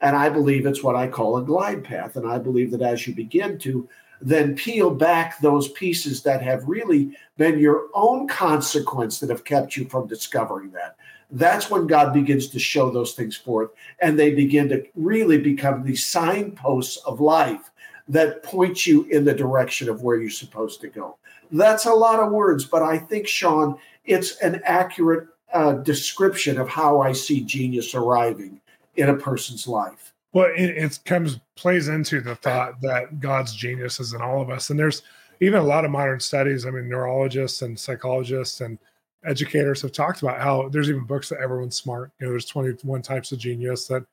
And 0.00 0.14
I 0.14 0.28
believe 0.28 0.66
it's 0.66 0.82
what 0.82 0.96
I 0.96 1.08
call 1.08 1.36
a 1.36 1.42
glide 1.42 1.82
path. 1.82 2.16
And 2.16 2.28
I 2.28 2.38
believe 2.38 2.70
that 2.72 2.82
as 2.82 3.06
you 3.06 3.14
begin 3.14 3.58
to 3.60 3.88
then 4.20 4.54
peel 4.54 4.90
back 4.90 5.38
those 5.40 5.68
pieces 5.68 6.22
that 6.22 6.42
have 6.42 6.68
really 6.68 7.16
been 7.36 7.58
your 7.58 7.88
own 7.94 8.28
consequence 8.28 9.20
that 9.20 9.30
have 9.30 9.44
kept 9.44 9.76
you 9.76 9.86
from 9.86 10.06
discovering 10.06 10.70
that, 10.70 10.96
that's 11.30 11.70
when 11.70 11.86
God 11.86 12.12
begins 12.12 12.48
to 12.48 12.58
show 12.58 12.90
those 12.90 13.14
things 13.14 13.36
forth. 13.36 13.70
And 14.00 14.18
they 14.18 14.34
begin 14.34 14.68
to 14.68 14.84
really 14.94 15.38
become 15.38 15.82
the 15.82 15.96
signposts 15.96 16.96
of 16.98 17.20
life 17.20 17.70
that 18.08 18.42
point 18.42 18.86
you 18.86 19.04
in 19.04 19.24
the 19.24 19.34
direction 19.34 19.88
of 19.88 20.02
where 20.02 20.20
you're 20.20 20.30
supposed 20.30 20.80
to 20.82 20.88
go. 20.88 21.16
That's 21.50 21.86
a 21.86 21.92
lot 21.92 22.20
of 22.20 22.32
words, 22.32 22.64
but 22.64 22.82
I 22.82 22.98
think, 22.98 23.26
Shawn, 23.26 23.78
it's 24.04 24.38
an 24.38 24.60
accurate 24.64 25.28
uh, 25.52 25.74
description 25.74 26.58
of 26.58 26.68
how 26.68 27.00
I 27.00 27.12
see 27.12 27.42
genius 27.42 27.94
arriving 27.94 28.60
in 28.96 29.08
a 29.08 29.16
person's 29.16 29.66
life. 29.66 30.13
Well, 30.34 30.50
it, 30.56 30.70
it 30.70 30.98
comes 31.04 31.38
plays 31.56 31.88
into 31.88 32.20
the 32.20 32.34
thought 32.34 32.80
that 32.82 33.20
God's 33.20 33.54
genius 33.54 34.00
is 34.00 34.12
in 34.12 34.20
all 34.20 34.42
of 34.42 34.50
us, 34.50 34.68
and 34.68 34.78
there's 34.78 35.02
even 35.40 35.60
a 35.60 35.64
lot 35.64 35.84
of 35.84 35.92
modern 35.92 36.18
studies. 36.18 36.66
I 36.66 36.70
mean, 36.70 36.88
neurologists 36.88 37.62
and 37.62 37.78
psychologists 37.78 38.60
and 38.60 38.78
educators 39.24 39.80
have 39.82 39.92
talked 39.92 40.22
about 40.22 40.40
how 40.40 40.68
there's 40.68 40.90
even 40.90 41.04
books 41.04 41.28
that 41.28 41.40
everyone's 41.40 41.76
smart. 41.76 42.10
You 42.18 42.26
know, 42.26 42.32
there's 42.32 42.46
21 42.46 43.00
types 43.00 43.30
of 43.30 43.38
genius 43.38 43.86
that 43.86 44.04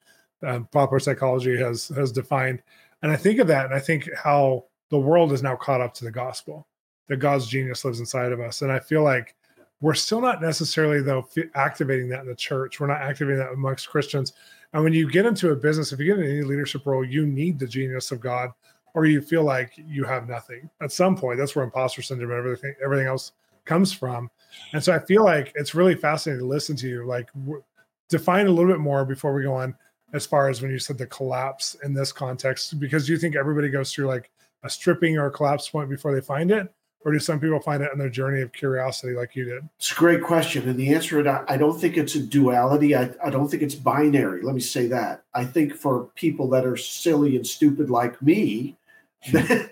um, 0.46 0.68
popular 0.72 1.00
psychology 1.00 1.58
has 1.58 1.88
has 1.90 2.12
defined, 2.12 2.62
and 3.01 3.12
I 3.12 3.16
think 3.16 3.40
of 3.40 3.48
that, 3.48 3.66
and 3.66 3.74
I 3.74 3.80
think 3.80 4.08
how 4.16 4.66
the 4.92 5.00
world 5.00 5.34
is 5.34 5.42
now 5.42 5.56
caught 5.56 5.82
up 5.82 5.96
to 5.96 6.06
the 6.06 6.12
gospel 6.12 6.68
that 7.08 7.18
God's 7.18 7.48
genius 7.48 7.84
lives 7.84 8.00
inside 8.00 8.32
of 8.32 8.40
us, 8.40 8.62
and 8.62 8.72
I 8.72 8.78
feel 8.78 9.01
like 9.01 9.36
we're 9.82 9.96
still 9.96 10.22
not 10.22 10.42
necessarily 10.44 11.01
though 11.01 11.28
activating 11.56 12.10
that 12.10 12.22
in 12.22 12.28
the 12.28 12.36
church. 12.36 12.80
We're 12.80 12.86
not 12.86 13.01
activating 13.01 13.40
that 13.40 13.54
amongst 13.54 13.90
Christians. 13.90 14.34
And 14.74 14.84
when 14.84 14.94
you 14.94 15.10
get 15.10 15.25
into 15.25 15.51
a 15.51 15.56
business, 15.56 15.92
if 15.92 16.00
you 16.00 16.06
get 16.06 16.24
in 16.24 16.30
any 16.30 16.42
leadership 16.44 16.86
role, 16.86 17.04
you 17.04 17.25
need 17.25 17.60
the 17.60 17.68
genius 17.68 18.12
of 18.12 18.22
God, 18.22 18.51
or 18.94 19.06
you 19.06 19.22
feel 19.22 19.44
like 19.44 19.74
you 19.78 20.04
have 20.06 20.30
nothing. 20.30 20.70
At 20.82 20.92
some 20.92 21.16
point, 21.16 21.38
that's 21.38 21.56
where 21.56 21.66
imposter 21.66 22.01
syndrome 22.01 22.32
and 22.32 22.40
everything 22.40 22.75
everything 22.84 23.08
else 23.08 23.34
comes 23.66 23.94
from. 23.94 24.30
And 24.74 24.84
so 24.84 24.94
I 24.94 25.00
feel 25.00 25.24
like 25.24 25.51
it's 25.56 25.75
really 25.75 25.96
fascinating 25.96 26.42
to 26.42 26.48
listen 26.48 26.75
to 26.78 26.88
you. 26.88 27.06
Like 27.06 27.32
w- 27.34 27.63
define 28.10 28.48
a 28.48 28.51
little 28.51 28.72
bit 28.72 28.80
more 28.80 29.06
before 29.06 29.34
we 29.34 29.44
go 29.44 29.54
on 29.54 29.75
as 30.13 30.25
far 30.25 30.50
as 30.50 30.62
when 30.62 30.72
you 30.72 30.80
said 30.80 30.98
the 30.98 31.08
collapse 31.08 31.75
in 31.84 31.94
this 31.94 32.12
context, 32.12 32.80
because 32.80 33.08
you 33.08 33.18
think 33.18 33.36
everybody 33.36 33.70
goes 33.70 33.94
through 33.94 34.08
like 34.08 34.30
a 34.63 34.70
stripping 34.70 35.18
or 35.18 35.28
a 35.28 35.32
collapse 35.32 35.70
point 35.70 35.90
before 35.90 36.13
they 36.13 36.22
find 36.22 36.51
it, 36.51 36.72
or 37.03 37.12
do 37.12 37.20
some 37.20 37.39
people 37.39 37.60
find 37.60 37.81
it 37.81 37.89
in 37.91 38.00
their 38.00 38.10
journey 38.10 38.41
of 38.41 38.51
curiosity 38.51 39.13
like 39.13 39.36
you 39.36 39.46
did? 39.46 39.67
It's 39.77 39.91
a 39.91 39.96
great 39.96 40.22
question. 40.22 40.70
And 40.70 40.79
the 40.79 40.93
answer 40.93 41.20
is 41.20 41.27
I 41.27 41.58
don't 41.58 41.79
think 41.79 41.98
it's 41.98 42.15
a 42.15 42.22
duality. 42.22 42.96
I, 42.96 43.10
I 43.24 43.29
don't 43.29 43.50
think 43.50 43.63
it's 43.63 43.75
binary. 43.75 44.41
Let 44.43 44.55
me 44.55 44.62
say 44.62 44.88
that. 44.88 45.24
I 45.34 45.46
think 45.46 45.74
for 45.75 46.05
people 46.15 46.48
that 46.50 46.65
are 46.65 46.77
silly 46.77 47.36
and 47.36 47.46
stupid 47.46 47.89
like 47.89 48.22
me, 48.22 48.77
that, 49.31 49.72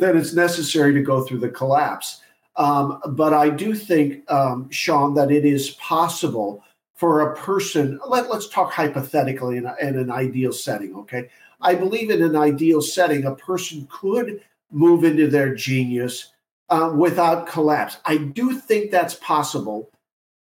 that 0.00 0.16
it's 0.16 0.34
necessary 0.34 0.92
to 0.94 1.02
go 1.02 1.22
through 1.22 1.40
the 1.40 1.48
collapse. 1.48 2.22
Um, 2.56 3.00
but 3.10 3.34
I 3.34 3.50
do 3.50 3.74
think, 3.74 4.30
um, 4.30 4.70
Shawn, 4.70 5.14
that 5.14 5.30
it 5.30 5.44
is 5.44 5.70
possible 5.72 6.64
for 6.94 7.20
a 7.20 7.36
person, 7.36 8.00
let, 8.06 8.30
let's 8.30 8.48
talk 8.48 8.72
hypothetically 8.72 9.58
in, 9.58 9.66
a, 9.66 9.76
in 9.82 9.98
an 9.98 10.10
ideal 10.10 10.52
setting, 10.52 10.94
okay? 10.96 11.28
I 11.60 11.74
believe 11.74 12.10
in 12.10 12.22
an 12.22 12.36
ideal 12.36 12.80
setting, 12.80 13.26
a 13.26 13.34
person 13.34 13.86
could 13.90 14.40
move 14.70 15.04
into 15.04 15.28
their 15.28 15.54
genius 15.54 16.32
uh, 16.68 16.92
without 16.96 17.46
collapse. 17.46 17.98
I 18.04 18.16
do 18.16 18.58
think 18.58 18.90
that's 18.90 19.14
possible 19.14 19.90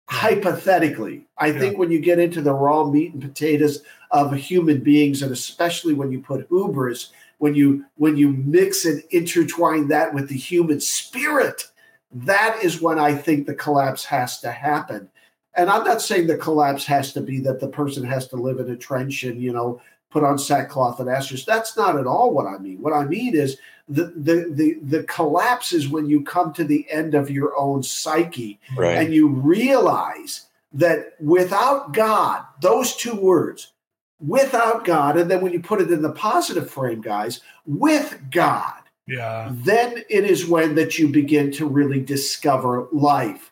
hypothetically. 0.09 1.25
I 1.37 1.47
yeah. 1.47 1.59
think 1.59 1.77
when 1.77 1.89
you 1.89 1.99
get 1.99 2.19
into 2.19 2.41
the 2.41 2.53
raw 2.53 2.85
meat 2.85 3.13
and 3.13 3.21
potatoes 3.21 3.81
of 4.11 4.33
human 4.33 4.81
beings, 4.81 5.21
and 5.21 5.31
especially 5.31 5.93
when 5.93 6.11
you 6.11 6.19
put 6.19 6.47
hubris, 6.49 7.11
when 7.37 7.55
you 7.55 7.85
when 7.95 8.17
you 8.17 8.33
mix 8.33 8.85
and 8.85 9.01
intertwine 9.09 9.87
that 9.87 10.13
with 10.13 10.29
the 10.29 10.37
human 10.37 10.79
spirit, 10.79 11.63
that 12.11 12.63
is 12.63 12.81
when 12.81 12.99
I 12.99 13.15
think 13.15 13.47
the 13.47 13.55
collapse 13.55 14.05
has 14.05 14.39
to 14.41 14.51
happen. 14.51 15.09
And 15.55 15.69
I'm 15.69 15.83
not 15.83 16.01
saying 16.01 16.27
the 16.27 16.37
collapse 16.37 16.85
has 16.85 17.13
to 17.13 17.21
be 17.21 17.39
that 17.41 17.59
the 17.59 17.67
person 17.67 18.03
has 18.03 18.27
to 18.27 18.35
live 18.35 18.59
in 18.59 18.69
a 18.69 18.75
trench 18.75 19.23
and 19.23 19.41
you 19.41 19.53
know 19.53 19.81
put 20.11 20.23
on 20.23 20.37
sackcloth 20.37 20.99
and 20.99 21.09
ashes. 21.09 21.45
That's 21.45 21.75
not 21.75 21.97
at 21.97 22.05
all 22.05 22.31
what 22.31 22.45
I 22.45 22.57
mean. 22.57 22.81
What 22.81 22.93
I 22.93 23.05
mean 23.05 23.35
is 23.35 23.57
the 23.87 24.05
the 24.15 24.51
the, 24.51 24.77
the 24.83 25.03
collapse 25.03 25.73
is 25.73 25.89
when 25.89 26.07
you 26.07 26.23
come 26.23 26.53
to 26.53 26.63
the 26.63 26.85
end 26.91 27.15
of 27.15 27.31
your 27.31 27.57
own 27.57 27.81
psyche 27.81 28.59
right. 28.77 28.97
and 28.97 29.13
you 29.13 29.27
realize 29.27 30.47
that 30.73 31.15
without 31.19 31.93
God, 31.93 32.45
those 32.61 32.95
two 32.95 33.15
words, 33.15 33.73
without 34.19 34.85
God, 34.85 35.17
and 35.17 35.29
then 35.29 35.41
when 35.41 35.51
you 35.51 35.61
put 35.61 35.81
it 35.81 35.91
in 35.91 36.01
the 36.01 36.11
positive 36.11 36.69
frame, 36.69 37.01
guys, 37.01 37.41
with 37.65 38.19
God, 38.29 38.81
yeah, 39.07 39.49
then 39.51 40.03
it 40.09 40.25
is 40.25 40.45
when 40.45 40.75
that 40.75 40.99
you 40.99 41.09
begin 41.09 41.51
to 41.53 41.65
really 41.65 41.99
discover 41.99 42.87
life 42.91 43.50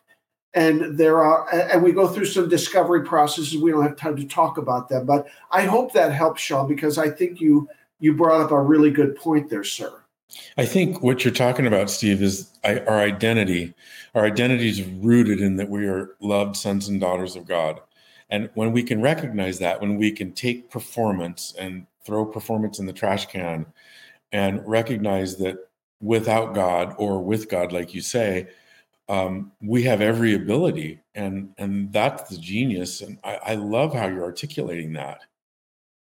and 0.54 0.98
there 0.98 1.22
are 1.22 1.48
and 1.54 1.82
we 1.82 1.92
go 1.92 2.08
through 2.08 2.24
some 2.24 2.48
discovery 2.48 3.04
processes. 3.04 3.56
We 3.56 3.70
don't 3.70 3.82
have 3.82 3.96
time 3.96 4.16
to 4.16 4.24
talk 4.24 4.58
about 4.58 4.88
them 4.88 5.06
but 5.06 5.26
i 5.50 5.62
hope 5.62 5.92
that 5.92 6.12
helps 6.12 6.42
Shawn 6.42 6.68
because 6.68 6.98
i 6.98 7.08
think 7.08 7.40
you 7.40 7.68
you 8.00 8.14
brought 8.14 8.40
up 8.40 8.50
a 8.50 8.60
really 8.60 8.90
good 8.90 9.14
point 9.16 9.50
there 9.50 9.64
sir. 9.64 9.92
I 10.56 10.64
think 10.64 11.02
what 11.02 11.24
you're 11.24 11.34
talking 11.34 11.66
about 11.66 11.90
steve 11.90 12.22
is 12.22 12.50
our 12.64 13.00
identity. 13.00 13.74
Our 14.14 14.24
identity 14.24 14.68
is 14.68 14.82
rooted 14.82 15.40
in 15.40 15.56
that 15.56 15.68
we 15.68 15.86
are 15.86 16.10
loved 16.20 16.56
sons 16.56 16.88
and 16.88 17.00
daughters 17.00 17.36
of 17.36 17.46
god. 17.46 17.80
And 18.28 18.48
when 18.54 18.72
we 18.72 18.82
can 18.82 19.02
recognize 19.02 19.58
that 19.58 19.80
when 19.80 19.96
we 19.96 20.12
can 20.12 20.32
take 20.32 20.70
performance 20.70 21.54
and 21.58 21.86
throw 22.04 22.24
performance 22.24 22.78
in 22.78 22.86
the 22.86 22.92
trash 22.92 23.26
can 23.26 23.66
and 24.32 24.66
recognize 24.66 25.36
that 25.36 25.56
without 26.00 26.54
god 26.54 26.94
or 26.96 27.22
with 27.22 27.48
god 27.48 27.72
like 27.72 27.92
you 27.92 28.00
say 28.00 28.48
um, 29.10 29.50
we 29.60 29.82
have 29.82 30.00
every 30.00 30.34
ability 30.34 31.00
and 31.16 31.52
and 31.58 31.92
that's 31.92 32.30
the 32.30 32.38
genius 32.38 33.00
and 33.00 33.18
I, 33.24 33.40
I, 33.44 33.54
love 33.56 33.92
how 33.92 34.06
you're 34.06 34.22
articulating 34.22 34.92
that. 34.92 35.22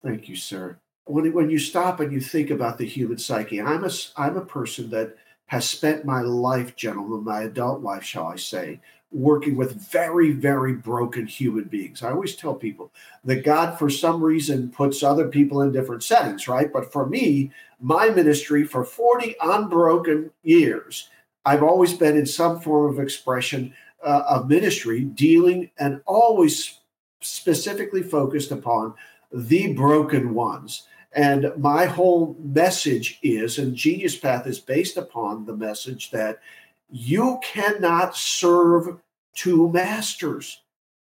Thank 0.03 0.27
you 0.27 0.35
sir. 0.35 0.79
When, 1.05 1.31
when 1.31 1.51
you 1.51 1.59
stop 1.59 1.99
and 1.99 2.11
you 2.11 2.19
think 2.19 2.49
about 2.49 2.79
the 2.79 2.85
human 2.85 3.19
psyche 3.19 3.61
i'm 3.61 3.85
a 3.85 3.91
i'm 4.17 4.35
a 4.35 4.45
person 4.45 4.89
that 4.89 5.15
has 5.45 5.69
spent 5.69 6.05
my 6.05 6.21
life 6.21 6.75
gentlemen 6.75 7.23
my 7.23 7.43
adult 7.43 7.81
life 7.81 8.03
shall 8.03 8.25
i 8.25 8.35
say 8.35 8.81
working 9.11 9.55
with 9.55 9.73
very 9.89 10.31
very 10.31 10.73
broken 10.73 11.25
human 11.25 11.63
beings. 11.65 12.03
I 12.03 12.09
always 12.09 12.35
tell 12.35 12.55
people 12.55 12.91
that 13.23 13.45
god 13.45 13.77
for 13.77 13.91
some 13.91 14.23
reason 14.23 14.71
puts 14.71 15.03
other 15.03 15.27
people 15.27 15.61
in 15.61 15.71
different 15.71 16.03
settings 16.03 16.47
right? 16.47 16.73
But 16.73 16.91
for 16.91 17.05
me 17.05 17.51
my 17.79 18.09
ministry 18.09 18.63
for 18.63 18.83
40 18.83 19.35
unbroken 19.39 20.31
years 20.41 21.09
I've 21.47 21.63
always 21.63 21.93
been 21.93 22.17
in 22.17 22.25
some 22.25 22.59
form 22.59 22.91
of 22.91 22.99
expression 22.99 23.73
uh, 24.03 24.23
of 24.27 24.49
ministry, 24.49 24.99
dealing 25.01 25.71
and 25.79 26.01
always 26.05 26.79
specifically 27.21 28.03
focused 28.03 28.51
upon 28.51 28.95
the 29.31 29.73
broken 29.73 30.33
ones. 30.33 30.83
And 31.13 31.53
my 31.57 31.85
whole 31.85 32.35
message 32.43 33.17
is, 33.23 33.57
and 33.57 33.75
Genius 33.75 34.17
Path 34.17 34.45
is 34.45 34.59
based 34.59 34.97
upon 34.97 35.45
the 35.45 35.55
message 35.55 36.11
that 36.11 36.39
you 36.91 37.39
cannot 37.41 38.17
serve 38.17 38.99
two 39.33 39.69
masters. 39.71 40.61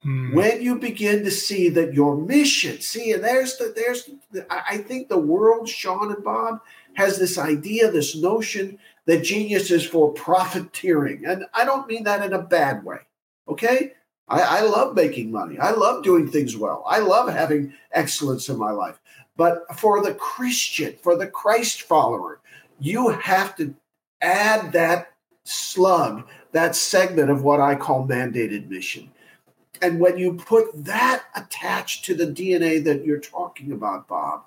Mm. 0.05 0.35
When 0.35 0.61
you 0.61 0.79
begin 0.79 1.25
to 1.25 1.31
see 1.31 1.71
that 1.71 1.95
your 1.95 2.15
mission, 2.15 2.83
see, 2.83 3.13
and 3.13 3.25
there's 3.25 3.57
the, 3.57 3.73
there's, 3.75 4.11
the, 4.33 4.47
I 4.51 4.79
think 4.79 5.09
the 5.09 5.19
world, 5.19 5.67
Shawn 5.67 6.13
and 6.13 6.23
Bob, 6.23 6.61
has 6.93 7.19
this 7.19 7.39
idea, 7.39 7.91
this 7.91 8.15
notion 8.15 8.79
that 9.07 9.23
genius 9.23 9.71
is 9.71 9.87
for 9.87 10.13
profiteering. 10.13 11.25
And 11.27 11.45
I 11.55 11.65
don't 11.65 11.89
mean 11.89 12.05
that 12.05 12.25
in 12.25 12.33
a 12.33 12.43
bad 12.43 12.85
way. 12.85 12.99
Okay. 13.49 13.93
I, 14.29 14.41
I, 14.41 14.61
love 14.63 14.97
making 14.97 15.31
money. 15.31 15.57
I 15.57 15.71
love 15.71 16.03
doing 16.03 16.29
things 16.29 16.57
well. 16.57 16.83
I 16.85 16.99
love 16.99 17.33
having 17.33 17.73
excellence 17.93 18.49
in 18.49 18.59
my 18.59 18.73
life. 18.73 18.99
But 19.37 19.65
for 19.79 20.03
the 20.03 20.15
Christian, 20.15 20.97
for 21.01 21.17
the 21.17 21.29
Christ 21.29 21.83
follower, 21.83 22.41
you 22.81 23.11
have 23.11 23.57
to 23.57 23.75
add 24.21 24.73
that 24.73 25.13
slug, 25.45 26.27
that 26.51 26.75
segment 26.75 27.31
of 27.31 27.45
what 27.45 27.61
I 27.61 27.77
call 27.77 28.07
mandated 28.07 28.69
mission. 28.69 29.13
And 29.81 30.01
when 30.01 30.19
you 30.19 30.35
put 30.35 30.67
that 30.85 31.25
attached 31.37 32.05
to 32.07 32.15
the 32.15 32.27
DNA 32.27 32.83
that 32.83 33.05
you're 33.05 33.21
talking 33.21 33.71
about, 33.71 34.09
Bob, 34.09 34.43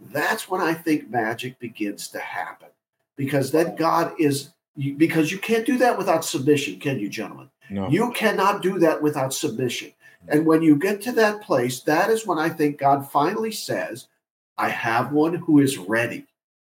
that's 0.00 0.50
when 0.50 0.60
I 0.60 0.74
think 0.74 1.08
magic 1.08 1.58
begins 1.58 2.08
to 2.08 2.18
happen 2.18 2.68
because 3.16 3.50
then 3.52 3.76
God 3.76 4.12
is 4.18 4.50
because 4.96 5.30
you 5.30 5.38
can't 5.38 5.66
do 5.66 5.78
that 5.78 5.96
without 5.96 6.24
submission, 6.24 6.80
can 6.80 6.98
you, 6.98 7.08
gentlemen? 7.08 7.50
No. 7.70 7.88
You 7.88 8.10
cannot 8.12 8.60
do 8.60 8.78
that 8.80 9.02
without 9.02 9.32
submission. 9.32 9.92
And 10.26 10.46
when 10.46 10.62
you 10.62 10.76
get 10.76 11.02
to 11.02 11.12
that 11.12 11.42
place, 11.42 11.80
that 11.80 12.10
is 12.10 12.26
when 12.26 12.38
I 12.38 12.48
think 12.48 12.78
God 12.78 13.10
finally 13.10 13.52
says, 13.52 14.08
I 14.56 14.70
have 14.70 15.12
one 15.12 15.34
who 15.34 15.60
is 15.60 15.76
ready. 15.76 16.26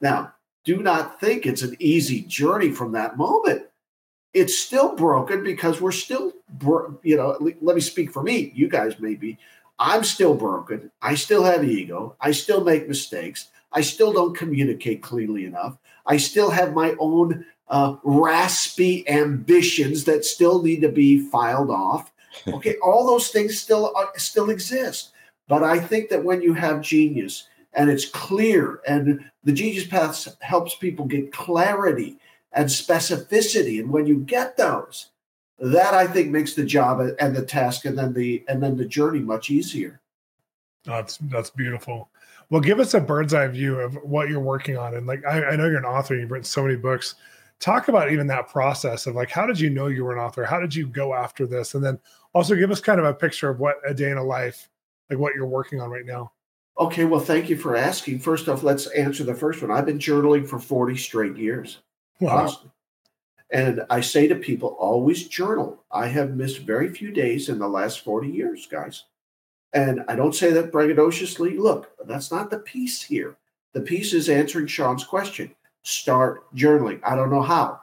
Now, 0.01 0.33
do 0.65 0.83
not 0.83 1.21
think 1.21 1.45
it's 1.45 1.63
an 1.63 1.77
easy 1.79 2.23
journey 2.23 2.71
from 2.71 2.93
that 2.93 3.17
moment. 3.17 3.67
It's 4.33 4.59
still 4.59 4.97
broken 4.97 5.45
because 5.45 5.81
we're 5.81 5.93
still, 5.93 6.33
you 7.03 7.17
know, 7.17 7.37
let 7.61 7.77
me 7.77 7.81
speak 7.81 8.11
for 8.11 8.23
me. 8.23 8.51
You 8.55 8.69
guys 8.69 8.99
may 8.99 9.15
be. 9.15 9.39
I'm 9.79 10.05
still 10.05 10.35
broken. 10.35 10.91
I 11.03 11.15
still 11.15 11.45
have 11.45 11.65
ego. 11.65 12.17
I 12.21 12.33
still 12.33 12.65
make 12.65 12.89
mistakes. 12.89 13.49
I 13.73 13.83
still 13.83 14.13
don't 14.13 14.37
communicate 14.37 15.03
clearly 15.03 15.45
enough. 15.45 15.77
I 16.07 16.17
still 16.17 16.51
have 16.51 16.75
my 16.75 16.95
own 16.99 17.47
uh, 17.69 17.97
raspy 18.03 19.09
ambitions 19.09 20.05
that 20.05 20.25
still 20.25 20.63
need 20.63 20.81
to 20.83 20.89
be 20.89 21.29
filed 21.29 21.71
off. 21.71 22.11
Okay, 22.49 22.75
all 22.83 23.07
those 23.07 23.29
things 23.29 23.61
still 23.61 23.93
uh, 23.97 24.07
still 24.17 24.51
exist. 24.51 25.13
But 25.47 25.63
I 25.63 25.79
think 25.79 26.09
that 26.09 26.25
when 26.25 26.43
you 26.43 26.53
have 26.53 26.81
genius 26.81 27.47
and 27.75 27.89
it's 27.89 28.07
clear, 28.07 28.81
and 28.89 29.31
the 29.45 29.53
genius 29.53 29.87
path 29.87 30.37
helps 30.41 30.75
people 30.75 31.05
get 31.05 31.33
clarity 31.33 32.19
and 32.53 32.69
specificity, 32.69 33.79
and 33.79 33.89
when 33.89 34.07
you 34.07 34.19
get 34.19 34.57
those, 34.57 35.11
that 35.59 35.95
I 35.95 36.09
think 36.09 36.31
makes 36.31 36.55
the 36.55 36.65
job 36.65 37.01
and 37.21 37.37
the 37.37 37.47
task 37.47 37.85
and 37.85 37.97
then 37.97 38.13
the 38.13 38.45
and 38.49 38.61
then 38.61 38.77
the 38.77 38.85
journey 38.85 39.21
much 39.21 39.49
easier. 39.51 40.01
That's 40.85 41.19
that's 41.19 41.51
beautiful. 41.51 42.09
Well, 42.51 42.61
give 42.61 42.81
us 42.81 42.95
a 42.95 43.01
bird's 43.01 43.35
eye 43.35 43.49
view 43.49 43.81
of 43.81 43.95
what 44.03 44.29
you're 44.29 44.41
working 44.41 44.77
on, 44.77 44.95
and 44.95 45.07
like 45.07 45.25
I, 45.25 45.45
I 45.45 45.57
know 45.57 45.67
you're 45.67 45.79
an 45.79 45.85
author, 45.85 46.15
you've 46.15 46.31
written 46.31 46.45
so 46.45 46.63
many 46.63 46.77
books. 46.77 47.15
Talk 47.61 47.89
about 47.89 48.11
even 48.11 48.27
that 48.27 48.49
process 48.49 49.07
of 49.07 49.15
like 49.15 49.31
how 49.31 49.47
did 49.47 49.59
you 49.59 49.71
know 49.71 49.87
you 49.87 50.05
were 50.05 50.13
an 50.13 50.19
author? 50.19 50.45
How 50.45 50.61
did 50.61 50.75
you 50.75 50.87
go 50.87 51.15
after 51.15 51.47
this? 51.47 51.75
And 51.75 51.85
then 51.85 51.99
also 52.35 52.55
give 52.55 52.71
us 52.71 52.81
kind 52.81 53.01
of 53.01 53.07
a 53.07 53.15
picture 53.15 53.49
of 53.49 53.61
what 53.61 53.77
a 53.87 53.95
day 53.95 54.11
in 54.11 54.19
a 54.19 54.25
life, 54.25 54.69
like 55.09 55.19
what 55.19 55.35
you're 55.35 55.47
working 55.47 55.81
on 55.81 55.91
right 55.91 56.05
now. 56.05 56.33
Okay, 56.79 57.05
well, 57.05 57.21
thank 57.21 57.49
you 57.49 57.57
for 57.57 57.77
asking. 57.77 58.19
First 58.19 58.49
off, 58.49 58.65
let's 58.65 58.89
answer 58.89 59.23
the 59.23 59.35
first 59.35 59.63
one. 59.63 59.71
I've 59.71 59.87
been 59.87 59.99
journaling 59.99 60.47
for 60.47 60.59
40 60.59 60.97
straight 60.97 61.37
years. 61.37 61.79
Wow. 62.21 62.53
And 63.51 63.83
I 63.91 64.01
say 64.01 64.27
to 64.27 64.35
people, 64.35 64.71
always 64.81 65.29
journal. 65.29 65.85
I 65.93 66.09
have 66.09 66.35
missed 66.35 66.63
very 66.63 66.89
few 66.89 67.13
days 67.13 67.49
in 67.49 67.61
the 67.61 67.69
last 67.69 68.01
40 68.01 68.29
years, 68.29 68.67
guys. 68.67 69.05
And 69.75 70.05
I 70.09 70.15
don't 70.15 70.35
say 70.35 70.53
that 70.53 70.73
braggadociously. 70.73 71.59
Look, 71.59 71.91
that's 72.07 72.31
not 72.31 72.51
the 72.51 72.61
piece 72.61 73.03
here. 73.03 73.37
The 73.73 73.81
piece 73.81 74.15
is 74.15 74.29
answering 74.29 74.69
Shawn's 74.69 75.05
question. 75.05 75.53
Start 75.83 76.45
journaling. 76.55 77.01
I 77.05 77.17
don't 77.17 77.31
know 77.31 77.43
how. 77.43 77.81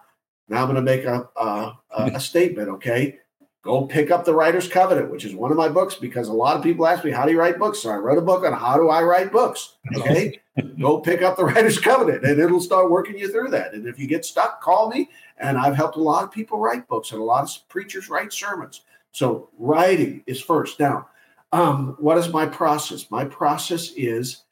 Now 0.48 0.62
I'm 0.62 0.74
going 0.74 0.76
to 0.76 0.82
make 0.82 1.04
a, 1.04 1.30
a, 1.36 1.78
a 1.92 2.20
statement, 2.22 2.70
okay? 2.70 3.20
Go 3.64 3.86
pick 3.86 4.10
up 4.10 4.26
the 4.26 4.34
Writer's 4.34 4.68
Covenant, 4.68 5.12
which 5.12 5.24
is 5.24 5.36
one 5.36 5.52
of 5.52 5.58
my 5.58 5.70
books, 5.70 5.94
because 5.94 6.30
a 6.30 6.34
lot 6.34 6.58
of 6.58 6.64
people 6.64 6.88
ask 6.88 7.04
me, 7.04 7.12
How 7.12 7.26
do 7.26 7.32
you 7.32 7.40
write 7.40 7.60
books? 7.60 7.80
So 7.80 7.92
I 7.92 7.98
wrote 7.98 8.18
a 8.18 8.22
book 8.22 8.44
on 8.44 8.54
how 8.54 8.76
do 8.78 8.90
I 8.90 9.04
write 9.04 9.32
books. 9.32 9.76
Okay. 9.96 10.40
Go 10.80 11.00
pick 11.00 11.22
up 11.22 11.38
the 11.38 11.46
Writer's 11.46 11.80
Covenant 11.80 12.26
and 12.26 12.40
it'll 12.40 12.60
start 12.60 12.90
working 12.90 13.18
you 13.18 13.32
through 13.32 13.50
that. 13.50 13.74
And 13.74 13.88
if 13.88 14.00
you 14.00 14.08
get 14.08 14.26
stuck, 14.26 14.62
call 14.62 14.90
me. 14.90 15.10
And 15.38 15.58
I've 15.58 15.76
helped 15.76 15.96
a 15.96 16.02
lot 16.02 16.24
of 16.24 16.32
people 16.32 16.60
write 16.60 16.88
books 16.88 17.12
and 17.12 17.22
a 17.22 17.24
lot 17.24 17.44
of 17.44 17.70
preachers 17.70 18.10
write 18.10 18.34
sermons. 18.34 18.82
So 19.12 19.50
writing 19.58 20.24
is 20.26 20.42
first. 20.42 20.80
Now, 20.80 21.08
um, 21.52 21.96
what 22.00 22.18
is 22.18 22.30
my 22.30 22.46
process? 22.46 23.12
My 23.12 23.26
process 23.26 23.92
is, 23.96 24.44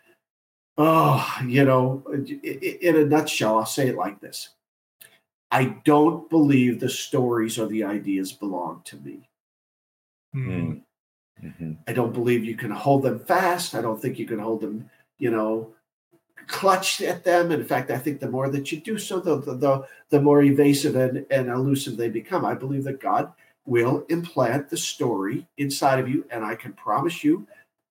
oh, 0.78 1.26
you 1.46 1.64
know, 1.64 2.04
in 2.44 2.96
a 2.96 3.06
nutshell, 3.06 3.58
I'll 3.58 3.66
say 3.66 3.88
it 3.88 3.96
like 3.96 4.20
this 4.20 4.50
I 5.52 5.78
don't 5.86 6.30
believe 6.30 6.80
the 6.80 6.90
stories 6.90 7.58
or 7.58 7.68
the 7.68 7.84
ideas 7.84 8.32
belong 8.32 8.82
to 8.86 8.98
me. 8.98 9.30
Mm. 10.36 10.82
Mm-hmm. 11.44 11.72
I 11.88 11.94
don't 11.94 12.14
believe 12.14 12.44
you 12.44 12.56
can 12.56 12.72
hold 12.72 13.04
them 13.04 13.20
fast. 13.20 13.74
I 13.74 13.82
don't 13.82 14.00
think 14.00 14.20
you 14.20 14.26
can 14.26 14.40
hold 14.40 14.62
them, 14.62 14.90
you 15.18 15.32
know, 15.32 15.74
clutched 16.48 17.02
at 17.02 17.24
them. 17.24 17.52
In 17.52 17.64
fact, 17.64 17.92
I 17.92 17.98
think 17.98 18.20
the 18.20 18.30
more 18.30 18.50
that 18.50 18.72
you 18.72 18.82
do 18.82 18.98
so, 18.98 19.20
the 19.20 19.38
the, 19.38 19.86
the 20.10 20.22
more 20.22 20.44
evasive 20.44 20.96
and, 20.96 21.26
and 21.32 21.48
elusive 21.48 21.96
they 21.96 22.10
become. 22.10 22.44
I 22.46 22.54
believe 22.54 22.84
that 22.84 23.00
God 23.00 23.32
will 23.70 24.06
implant 24.10 24.70
the 24.70 24.78
story 24.78 25.48
inside 25.58 26.00
of 26.00 26.10
you, 26.10 26.26
and 26.32 26.44
I 26.44 26.56
can 26.56 26.74
promise 26.74 27.24
you 27.24 27.48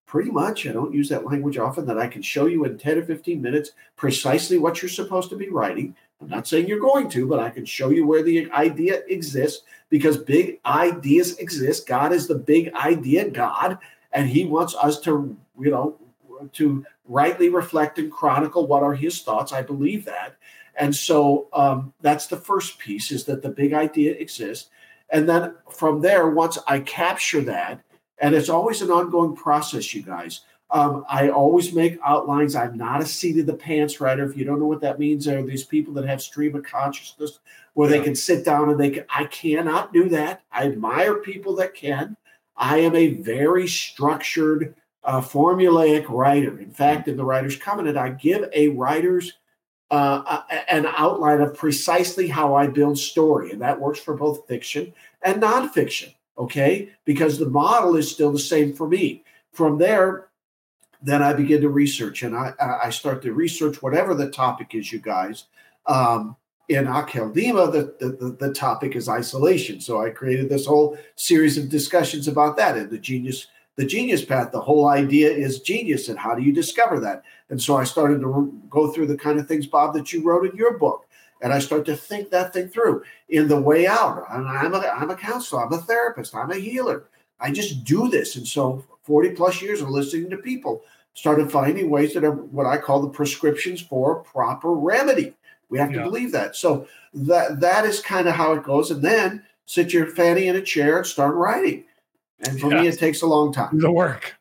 pretty 0.07 0.31
much, 0.31 0.67
I 0.67 0.73
don't 0.73 0.95
use 0.95 1.09
that 1.11 1.27
language 1.27 1.59
often, 1.59 1.87
that 1.87 1.99
I 1.99 2.09
can 2.09 2.23
show 2.23 2.47
you 2.47 2.65
in 2.65 2.79
10 2.79 2.99
or 2.99 3.03
15 3.05 3.41
minutes 3.41 3.73
precisely 3.95 4.57
what 4.57 4.81
you're 4.81 4.89
supposed 4.89 5.29
to 5.31 5.37
be 5.37 5.51
writing. 5.51 5.95
I'm 6.21 6.29
not 6.29 6.49
saying 6.49 6.67
you're 6.67 6.81
going 6.81 7.09
to, 7.11 7.29
but 7.29 7.39
I 7.39 7.51
can 7.51 7.65
show 7.65 7.91
you 7.91 8.07
where 8.07 8.23
the 8.23 8.51
idea 8.51 9.03
exists 9.09 9.65
because 9.91 10.17
big 10.17 10.61
ideas 10.65 11.37
exist. 11.39 11.87
God 11.87 12.13
is 12.13 12.27
the 12.27 12.35
big 12.35 12.73
idea 12.75 13.29
God, 13.29 13.79
and 14.13 14.29
He 14.29 14.47
wants 14.47 14.75
us 14.75 14.99
to, 15.03 15.37
you 15.61 15.71
know, 15.71 15.97
to 16.55 16.85
rightly 17.05 17.51
reflect 17.51 17.99
and 17.99 18.11
chronicle 18.11 18.67
what 18.67 18.83
are 18.83 18.95
His 18.95 19.21
thoughts. 19.23 19.53
I 19.53 19.63
believe 19.63 20.07
that. 20.07 20.37
And 20.77 20.95
so 20.95 21.49
um, 21.53 21.93
that's 22.01 22.29
the 22.29 22.37
first 22.37 22.79
piece 22.79 23.11
is 23.11 23.25
that 23.25 23.43
the 23.43 23.51
big 23.51 23.75
idea 23.75 24.13
exists. 24.13 24.71
And 25.11 25.29
then 25.29 25.55
from 25.71 26.01
there, 26.01 26.29
once 26.29 26.59
I 26.67 26.81
capture 26.81 27.41
that, 27.43 27.83
and 28.19 28.35
it's 28.35 28.49
always 28.49 28.83
an 28.83 28.91
ongoing 28.91 29.37
process, 29.37 29.95
you 29.95 30.03
guys. 30.03 30.41
Um, 30.71 31.05
I 31.09 31.31
always 31.31 31.73
make 31.73 31.99
outlines. 32.05 32.55
I'm 32.55 32.77
not 32.77 33.01
a 33.01 33.07
seat 33.07 33.39
of 33.39 33.47
the 33.47 33.55
pants 33.55 34.01
writer. 34.01 34.25
If 34.25 34.37
you 34.37 34.45
don't 34.45 34.59
know 34.59 34.67
what 34.67 34.83
that 34.83 34.99
means, 34.99 35.25
there 35.25 35.39
are 35.39 35.43
these 35.43 35.65
people 35.65 35.95
that 35.95 36.07
have 36.07 36.21
stream 36.21 36.55
of 36.57 36.65
consciousness 36.65 37.39
where 37.73 37.89
yeah. 37.89 37.99
they 37.99 38.05
can 38.05 38.15
sit 38.15 38.45
down 38.45 38.69
and 38.69 38.79
they 38.79 38.91
can. 38.91 39.05
I 39.09 39.25
cannot 39.25 39.93
do 39.93 40.09
that. 40.11 40.43
I 40.53 40.67
admire 40.67 41.15
people 41.17 41.55
that 41.57 41.75
can. 41.75 42.17
I 42.57 42.79
am 42.79 42.95
a 42.95 43.15
very 43.15 43.67
structured, 43.67 44.75
uh, 45.05 45.21
formulaic 45.21 46.07
writer. 46.09 46.59
In 46.59 46.73
fact, 46.73 47.09
in 47.09 47.17
the 47.17 47.25
Writer's 47.25 47.57
Covenant, 47.57 47.97
I 47.97 48.11
give 48.11 48.51
a 48.53 48.69
writer's 48.69 49.35
uh, 49.91 50.43
an 50.69 50.87
outline 50.87 51.41
of 51.41 51.55
precisely 51.55 52.29
how 52.29 52.55
I 52.55 52.67
build 52.67 52.99
story, 52.99 53.51
and 53.51 53.63
that 53.63 53.81
works 53.81 53.99
for 53.99 54.15
both 54.15 54.47
fiction 54.47 54.93
and 55.23 55.43
nonfiction. 55.43 56.15
Okay, 56.37 56.91
because 57.05 57.39
the 57.39 57.49
model 57.49 57.97
is 57.97 58.09
still 58.09 58.31
the 58.31 58.39
same 58.39 58.73
for 58.73 58.87
me. 58.87 59.25
From 59.53 59.79
there, 59.79 60.29
then 61.03 61.23
I 61.23 61.33
begin 61.33 61.61
to 61.63 61.69
research 61.69 62.23
and 62.23 62.37
I, 62.37 62.53
I 62.61 62.91
start 62.91 63.23
to 63.23 63.33
research 63.33 63.83
whatever 63.83 64.15
the 64.15 64.31
topic 64.31 64.75
is, 64.75 64.93
you 64.93 64.99
guys. 64.99 65.45
Um, 65.87 66.37
in 66.69 66.85
Akeldima, 66.85 67.73
the, 67.73 67.95
the, 67.99 68.37
the 68.39 68.53
topic 68.53 68.95
is 68.95 69.09
isolation. 69.09 69.81
So 69.81 70.05
I 70.05 70.11
created 70.11 70.49
this 70.49 70.67
whole 70.67 70.99
series 71.17 71.57
of 71.57 71.71
discussions 71.71 72.29
about 72.29 72.57
that. 72.59 72.77
And 72.77 72.91
the 72.91 72.99
genius, 72.99 73.47
the 73.79 73.87
genius 73.87 74.25
path, 74.25 74.51
the 74.51 74.61
whole 74.61 74.89
idea 74.89 75.31
is 75.31 75.61
genius. 75.61 76.09
And 76.09 76.19
how 76.19 76.35
do 76.35 76.43
you 76.43 76.53
discover 76.53 76.99
that? 76.99 77.23
And 77.49 77.63
so 77.63 77.77
I 77.77 77.85
started 77.85 78.21
to 78.23 78.53
go 78.69 78.91
through 78.91 79.07
the 79.07 79.17
kind 79.17 79.39
of 79.39 79.47
things, 79.47 79.69
Bob, 79.69 79.95
that 79.95 80.13
you 80.13 80.21
wrote 80.25 80.51
in 80.51 80.57
your 80.57 80.77
book. 80.77 81.07
And 81.41 81.53
I 81.53 81.61
start 81.61 81.87
to 81.87 81.97
think 81.97 82.31
that 82.31 82.53
thing 82.53 82.69
through 82.69 83.05
in 83.29 83.47
the 83.47 83.61
way 83.61 83.87
out. 83.87 84.25
I'm, 84.29 84.49
I'm, 84.49 84.75
a, 84.75 84.79
I'm 84.79 85.11
a 85.11 85.17
counselor, 85.17 85.65
I'm 85.65 85.73
a 85.73 85.79
therapist, 85.79 86.35
I'm 86.35 86.51
a 86.51 86.57
healer. 86.57 87.05
I 87.39 87.53
just 87.53 87.85
do 87.85 88.09
this. 88.09 88.35
And 88.35 88.49
so 88.49 88.85
40 89.05 89.31
plus 89.31 89.63
years 89.63 89.81
of 89.81 89.91
listening 89.91 90.29
to 90.31 90.39
people, 90.39 90.83
started 91.15 91.53
finding 91.53 91.89
ways 91.89 92.15
that 92.15 92.25
are 92.25 92.33
what 92.33 92.67
I 92.67 92.79
call 92.79 93.01
the 93.01 93.09
prescriptions 93.09 93.81
for 93.81 94.25
proper 94.25 94.73
remedy. 94.73 95.35
We 95.69 95.79
have 95.79 95.93
to 95.93 96.03
believe 96.03 96.33
that. 96.33 96.57
So 96.57 96.89
that 97.15 97.61
that 97.61 97.85
is 97.85 98.01
kind 98.01 98.27
of 98.27 98.35
how 98.35 98.55
it 98.55 98.65
goes. 98.65 98.91
And 98.91 99.03
then 99.03 99.45
sit 99.67 99.93
your 99.93 100.07
fanny 100.07 100.49
in 100.49 100.57
a 100.57 100.63
chair 100.63 100.99
and 100.99 101.07
start 101.07 101.37
writing. 101.37 101.85
And 102.47 102.61
for 102.61 102.73
yeah. 102.73 102.83
me, 102.83 102.89
it 102.89 102.99
takes 102.99 103.23
a 103.23 103.27
long 103.27 103.53
time. 103.53 103.79
The 103.79 103.91
work. 103.91 104.35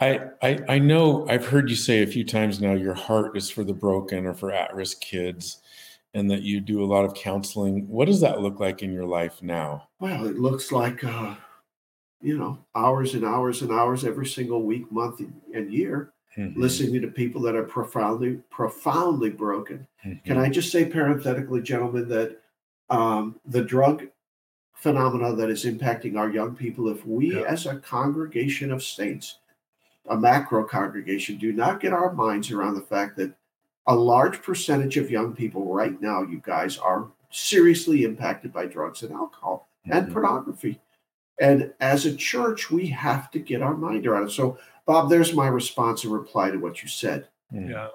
I, 0.00 0.20
I 0.42 0.58
I 0.68 0.78
know 0.78 1.26
I've 1.28 1.46
heard 1.46 1.70
you 1.70 1.76
say 1.76 2.02
a 2.02 2.06
few 2.06 2.24
times 2.24 2.60
now 2.60 2.72
your 2.74 2.94
heart 2.94 3.36
is 3.36 3.48
for 3.48 3.62
the 3.62 3.72
broken 3.72 4.26
or 4.26 4.34
for 4.34 4.50
at-risk 4.50 5.00
kids 5.00 5.58
and 6.12 6.30
that 6.30 6.42
you 6.42 6.60
do 6.60 6.82
a 6.82 6.86
lot 6.86 7.04
of 7.04 7.14
counseling. 7.14 7.88
What 7.88 8.06
does 8.06 8.20
that 8.20 8.40
look 8.40 8.58
like 8.58 8.82
in 8.82 8.92
your 8.92 9.06
life 9.06 9.42
now? 9.42 9.88
Well, 10.00 10.26
it 10.26 10.38
looks 10.38 10.72
like 10.72 11.04
uh, 11.04 11.36
you 12.24 12.38
know, 12.38 12.58
hours 12.74 13.14
and 13.14 13.24
hours 13.24 13.60
and 13.60 13.70
hours 13.70 14.04
every 14.04 14.26
single 14.26 14.62
week, 14.62 14.90
month, 14.90 15.20
and 15.54 15.72
year, 15.72 16.14
mm-hmm. 16.36 16.58
listening 16.58 17.02
to 17.02 17.08
people 17.08 17.42
that 17.42 17.54
are 17.54 17.64
profoundly, 17.64 18.40
profoundly 18.50 19.28
broken. 19.28 19.86
Mm-hmm. 20.04 20.26
Can 20.26 20.38
I 20.38 20.48
just 20.48 20.72
say 20.72 20.86
parenthetically, 20.86 21.60
gentlemen, 21.60 22.08
that 22.08 22.40
um, 22.88 23.38
the 23.44 23.62
drug 23.62 24.06
phenomena 24.84 25.34
that 25.34 25.48
is 25.48 25.64
impacting 25.64 26.18
our 26.18 26.28
young 26.28 26.54
people, 26.54 26.90
if 26.90 27.06
we 27.06 27.34
yeah. 27.34 27.40
as 27.48 27.64
a 27.64 27.76
congregation 27.76 28.70
of 28.70 28.84
saints, 28.84 29.38
a 30.10 30.16
macro 30.16 30.62
congregation, 30.62 31.38
do 31.38 31.54
not 31.54 31.80
get 31.80 31.94
our 31.94 32.12
minds 32.12 32.50
around 32.50 32.74
the 32.74 32.82
fact 32.82 33.16
that 33.16 33.32
a 33.86 33.94
large 33.94 34.42
percentage 34.42 34.98
of 34.98 35.10
young 35.10 35.34
people 35.34 35.72
right 35.72 35.98
now, 36.02 36.22
you 36.22 36.38
guys, 36.44 36.76
are 36.76 37.08
seriously 37.30 38.04
impacted 38.04 38.52
by 38.52 38.66
drugs 38.66 39.02
and 39.02 39.14
alcohol 39.14 39.70
mm-hmm. 39.86 39.96
and 39.96 40.12
pornography. 40.12 40.78
And 41.40 41.72
as 41.80 42.04
a 42.04 42.14
church, 42.14 42.70
we 42.70 42.86
have 42.88 43.30
to 43.30 43.38
get 43.38 43.62
our 43.62 43.74
mind 43.74 44.06
around 44.06 44.26
it. 44.26 44.32
So, 44.32 44.58
Bob, 44.84 45.08
there's 45.08 45.32
my 45.32 45.46
response 45.46 46.04
and 46.04 46.12
reply 46.12 46.50
to 46.50 46.58
what 46.58 46.82
you 46.82 46.90
said. 46.90 47.28
Hmm. 47.50 47.70
Yeah. 47.70 47.88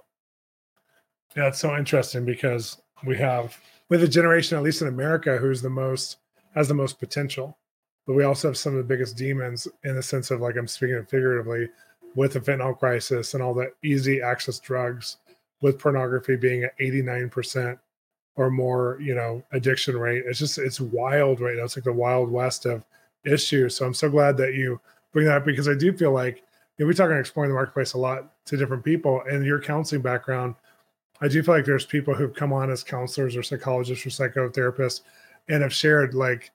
Yeah, 1.38 1.50
it's 1.50 1.60
so 1.60 1.78
interesting 1.78 2.26
because 2.26 2.82
we 3.06 3.16
have 3.18 3.56
with 3.90 4.02
a 4.02 4.08
generation, 4.08 4.58
at 4.58 4.64
least 4.64 4.82
in 4.82 4.88
America, 4.88 5.38
who's 5.38 5.62
the 5.62 5.70
most 5.70 6.18
has 6.56 6.68
the 6.68 6.74
most 6.74 7.00
potential, 7.00 7.58
but 8.06 8.14
we 8.14 8.24
also 8.24 8.50
have 8.50 8.58
some 8.58 8.74
of 8.74 8.78
the 8.78 8.84
biggest 8.84 9.18
demons 9.18 9.68
in 9.84 9.96
the 9.96 10.04
sense 10.04 10.32
of 10.32 10.42
like 10.42 10.58
I'm 10.58 10.68
speaking 10.68 11.06
figuratively 11.06 11.70
with 12.16 12.34
the 12.34 12.40
fentanyl 12.40 12.78
crisis 12.78 13.34
and 13.34 13.44
all 13.44 13.54
the 13.54 13.72
easy 13.84 14.22
access 14.22 14.60
drugs, 14.60 15.18
with 15.62 15.80
pornography 15.80 16.36
being 16.36 16.64
at 16.64 16.78
89% 16.80 17.78
or 18.36 18.50
more, 18.50 18.98
you 19.02 19.14
know, 19.14 19.44
addiction 19.52 19.98
rate. 19.98 20.24
It's 20.26 20.40
just 20.40 20.58
it's 20.58 20.80
wild 20.80 21.42
right 21.42 21.58
now. 21.58 21.66
It's 21.66 21.76
like 21.76 21.84
the 21.84 21.94
wild 21.94 22.32
west 22.32 22.66
of 22.66 22.86
issues. 23.26 23.76
So 23.76 23.86
I'm 23.86 23.94
so 23.94 24.10
glad 24.10 24.38
that 24.38 24.54
you 24.54 24.80
bring 25.12 25.26
that 25.26 25.38
up 25.38 25.46
because 25.46 25.68
I 25.68 25.74
do 25.74 25.92
feel 25.92 26.12
like 26.12 26.44
you 26.78 26.86
know, 26.86 26.88
we 26.88 26.94
talk 26.94 27.12
on 27.12 27.18
exploring 27.18 27.50
the 27.50 27.56
marketplace 27.56 27.94
a 27.94 27.98
lot 27.98 28.32
to 28.46 28.58
different 28.58 28.84
people 28.84 29.22
and 29.30 29.46
your 29.46 29.62
counseling 29.62 30.02
background. 30.02 30.56
I 31.22 31.28
do 31.28 31.44
feel 31.44 31.56
like 31.56 31.66
there's 31.66 31.86
people 31.86 32.14
who've 32.14 32.34
come 32.34 32.54
on 32.54 32.72
as 32.72 32.84
counselors 32.84 33.36
or 33.36 33.44
psychologists 33.44 34.06
or 34.06 34.10
psychotherapists 34.10 35.02
and 35.50 35.64
have 35.64 35.74
shared 35.74 36.14
like 36.14 36.52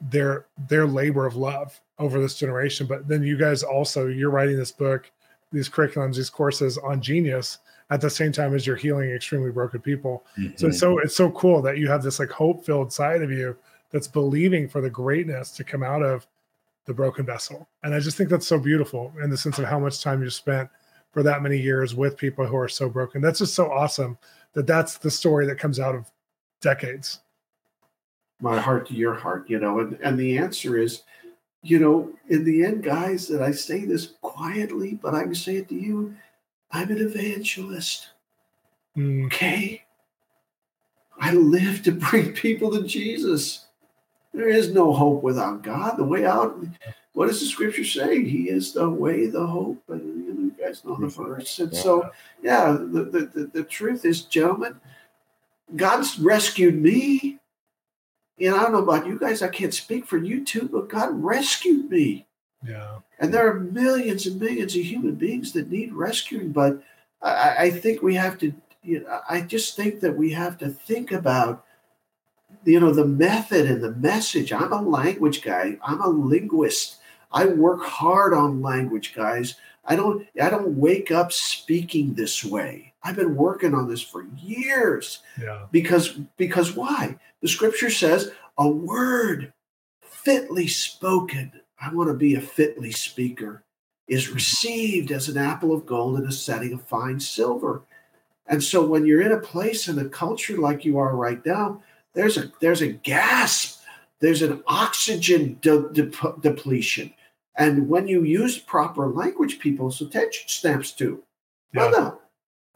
their 0.00 0.46
their 0.68 0.86
labor 0.86 1.26
of 1.26 1.36
love 1.36 1.80
over 1.98 2.20
this 2.20 2.38
generation. 2.38 2.86
But 2.86 3.08
then 3.08 3.22
you 3.22 3.36
guys 3.36 3.62
also 3.62 4.06
you're 4.06 4.30
writing 4.30 4.56
this 4.56 4.72
book, 4.72 5.10
these 5.52 5.68
curriculums, 5.68 6.16
these 6.16 6.30
courses 6.30 6.78
on 6.78 7.00
genius 7.00 7.58
at 7.90 8.00
the 8.00 8.10
same 8.10 8.32
time 8.32 8.54
as 8.54 8.66
you're 8.66 8.76
healing 8.76 9.10
extremely 9.10 9.50
broken 9.50 9.80
people. 9.80 10.24
Mm-hmm. 10.38 10.56
So 10.56 10.66
it's 10.68 10.78
so 10.78 10.98
it's 10.98 11.16
so 11.16 11.30
cool 11.32 11.62
that 11.62 11.78
you 11.78 11.88
have 11.88 12.02
this 12.02 12.18
like 12.18 12.30
hope 12.30 12.64
filled 12.64 12.92
side 12.92 13.22
of 13.22 13.30
you 13.30 13.56
that's 13.90 14.08
believing 14.08 14.68
for 14.68 14.80
the 14.80 14.90
greatness 14.90 15.50
to 15.52 15.64
come 15.64 15.82
out 15.82 16.02
of 16.02 16.26
the 16.86 16.94
broken 16.94 17.26
vessel. 17.26 17.68
And 17.82 17.94
I 17.94 18.00
just 18.00 18.16
think 18.16 18.30
that's 18.30 18.46
so 18.46 18.58
beautiful 18.58 19.12
in 19.22 19.30
the 19.30 19.36
sense 19.36 19.58
of 19.58 19.64
how 19.64 19.78
much 19.78 20.02
time 20.02 20.22
you 20.22 20.30
spent 20.30 20.68
for 21.10 21.22
that 21.22 21.42
many 21.42 21.58
years 21.58 21.94
with 21.94 22.16
people 22.16 22.46
who 22.46 22.56
are 22.56 22.68
so 22.68 22.88
broken. 22.88 23.20
That's 23.20 23.38
just 23.38 23.54
so 23.54 23.70
awesome 23.70 24.18
that 24.52 24.66
that's 24.66 24.98
the 24.98 25.10
story 25.10 25.46
that 25.46 25.58
comes 25.58 25.80
out 25.80 25.94
of 25.94 26.10
decades. 26.60 27.20
My 28.40 28.60
heart 28.60 28.86
to 28.88 28.94
your 28.94 29.14
heart, 29.14 29.48
you 29.48 29.58
know, 29.58 29.80
and, 29.80 29.98
and 30.02 30.18
the 30.18 30.36
answer 30.38 30.76
is, 30.76 31.02
you 31.62 31.78
know, 31.78 32.12
in 32.28 32.44
the 32.44 32.64
end, 32.64 32.82
guys, 32.82 33.26
that 33.28 33.42
I 33.42 33.50
say 33.50 33.84
this 33.84 34.12
quietly, 34.20 34.98
but 35.02 35.14
I 35.14 35.22
can 35.22 35.34
say 35.34 35.56
it 35.56 35.68
to 35.70 35.74
you, 35.74 36.14
I'm 36.70 36.90
an 36.90 36.98
evangelist. 36.98 38.08
Okay. 38.98 39.82
I 41.18 41.32
live 41.32 41.82
to 41.84 41.92
bring 41.92 42.32
people 42.32 42.70
to 42.72 42.82
Jesus. 42.82 43.66
There 44.34 44.48
is 44.48 44.72
no 44.72 44.92
hope 44.92 45.22
without 45.22 45.62
God. 45.62 45.96
The 45.96 46.04
way 46.04 46.26
out, 46.26 46.58
what 47.14 47.28
does 47.28 47.40
the 47.40 47.46
scripture 47.46 47.84
say? 47.84 48.22
He 48.22 48.50
is 48.50 48.72
the 48.74 48.88
way, 48.88 49.26
the 49.26 49.46
hope, 49.46 49.82
and 49.88 50.26
you 50.26 50.54
guys 50.62 50.84
know 50.84 50.96
the 50.96 51.08
verse. 51.08 51.58
And 51.58 51.74
so, 51.74 52.10
yeah, 52.42 52.72
the, 52.72 53.04
the, 53.04 53.30
the, 53.34 53.50
the 53.54 53.64
truth 53.64 54.04
is, 54.04 54.22
gentlemen, 54.22 54.78
God's 55.74 56.18
rescued 56.18 56.80
me. 56.80 57.38
And 58.38 58.54
I 58.54 58.62
don't 58.62 58.72
know 58.72 58.82
about 58.82 59.06
you 59.06 59.18
guys, 59.18 59.42
I 59.42 59.48
can't 59.48 59.72
speak 59.72 60.06
for 60.06 60.18
you 60.18 60.44
too, 60.44 60.68
but 60.70 60.88
God 60.88 61.22
rescued 61.22 61.90
me. 61.90 62.26
Yeah. 62.66 62.98
And 63.18 63.32
there 63.32 63.48
are 63.48 63.60
millions 63.60 64.26
and 64.26 64.40
millions 64.40 64.74
of 64.74 64.82
human 64.82 65.14
beings 65.14 65.52
that 65.52 65.70
need 65.70 65.92
rescuing, 65.92 66.52
but 66.52 66.82
I, 67.22 67.56
I 67.58 67.70
think 67.70 68.02
we 68.02 68.14
have 68.16 68.38
to, 68.38 68.52
you 68.82 69.00
know, 69.00 69.20
I 69.28 69.40
just 69.40 69.76
think 69.76 70.00
that 70.00 70.16
we 70.16 70.32
have 70.32 70.58
to 70.58 70.68
think 70.68 71.12
about 71.12 71.64
you 72.64 72.80
know 72.80 72.92
the 72.92 73.06
method 73.06 73.66
and 73.70 73.82
the 73.82 73.92
message. 73.92 74.52
I'm 74.52 74.72
a 74.72 74.82
language 74.82 75.42
guy. 75.42 75.78
I'm 75.82 76.00
a 76.00 76.08
linguist. 76.08 76.96
I 77.32 77.46
work 77.46 77.82
hard 77.82 78.34
on 78.34 78.62
language 78.62 79.14
guys. 79.14 79.54
I 79.84 79.96
don't 79.96 80.26
i 80.40 80.50
don't 80.50 80.76
wake 80.76 81.10
up 81.10 81.32
speaking 81.32 82.14
this 82.14 82.44
way 82.44 82.92
i've 83.06 83.16
been 83.16 83.36
working 83.36 83.74
on 83.74 83.88
this 83.88 84.02
for 84.02 84.26
years. 84.36 85.20
Yeah. 85.40 85.66
because 85.70 86.08
because 86.36 86.74
why? 86.74 87.18
The 87.40 87.48
scripture 87.48 87.90
says 87.90 88.32
a 88.58 88.68
word 88.68 89.52
fitly 90.02 90.66
spoken 90.66 91.52
i 91.80 91.92
want 91.94 92.08
to 92.08 92.14
be 92.14 92.34
a 92.34 92.40
fitly 92.40 92.90
speaker 92.90 93.62
is 94.08 94.24
mm-hmm. 94.24 94.34
received 94.34 95.12
as 95.12 95.28
an 95.28 95.36
apple 95.36 95.72
of 95.72 95.86
gold 95.86 96.18
in 96.18 96.26
a 96.26 96.32
setting 96.32 96.72
of 96.72 96.82
fine 96.82 97.20
silver. 97.20 97.82
And 98.46 98.62
so 98.62 98.86
when 98.86 99.06
you're 99.06 99.22
in 99.22 99.32
a 99.32 99.40
place 99.40 99.88
in 99.88 99.98
a 99.98 100.08
culture 100.08 100.56
like 100.56 100.84
you 100.84 100.98
are 100.98 101.16
right 101.16 101.44
now 101.44 101.82
there's 102.14 102.36
a 102.36 102.52
there's 102.60 102.82
a 102.82 102.92
gasp 102.92 103.82
there's 104.20 104.40
an 104.42 104.62
oxygen 104.66 105.58
de- 105.60 105.90
de- 105.90 106.10
depletion. 106.40 107.12
And 107.54 107.88
when 107.88 108.06
you 108.06 108.22
use 108.24 108.58
proper 108.58 109.08
language 109.08 109.58
people's 109.58 110.00
attention 110.00 110.48
snaps 110.48 110.92
to 110.92 111.22
yeah. 111.74 111.80
well 111.80 111.90
no 111.90 112.20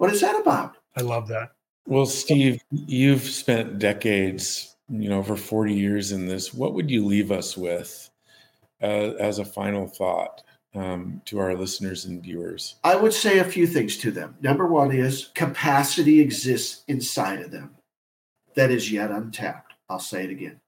what 0.01 0.13
is 0.13 0.21
that 0.21 0.41
about 0.41 0.77
i 0.97 1.01
love 1.01 1.29
that 1.29 1.53
well 1.87 2.07
steve 2.07 2.63
you've 2.71 3.23
spent 3.23 3.79
decades 3.79 4.77
you 4.89 5.09
know 5.09 5.19
over 5.19 5.37
40 5.37 5.75
years 5.75 6.13
in 6.13 6.27
this 6.27 6.53
what 6.55 6.75
would 6.75 6.91
you 6.91 7.05
leave 7.05 7.31
us 7.31 7.57
with 7.57 8.11
uh, 8.83 9.13
as 9.19 9.39
a 9.39 9.45
final 9.45 9.87
thought 9.87 10.43
um, 10.75 11.21
to 11.25 11.39
our 11.39 11.55
listeners 11.55 12.05
and 12.05 12.23
viewers 12.23 12.77
i 12.85 12.97
would 12.97 13.13
say 13.13 13.39
a 13.39 13.45
few 13.45 13.67
things 13.67 13.97
to 13.99 14.11
them 14.11 14.37
number 14.41 14.67
one 14.67 14.91
is 14.91 15.31
capacity 15.35 16.21
exists 16.21 16.85
inside 16.89 17.41
of 17.41 17.51
them 17.51 17.77
that 18.55 18.71
is 18.71 18.91
yet 18.91 19.11
untapped. 19.11 19.75
I'll 19.89 19.99
say 19.99 20.25
it 20.25 20.31
again. 20.31 20.61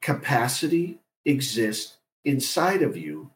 Capacity 0.00 1.00
exists 1.24 1.98
inside 2.24 2.82
of 2.82 2.96
you 2.96 3.30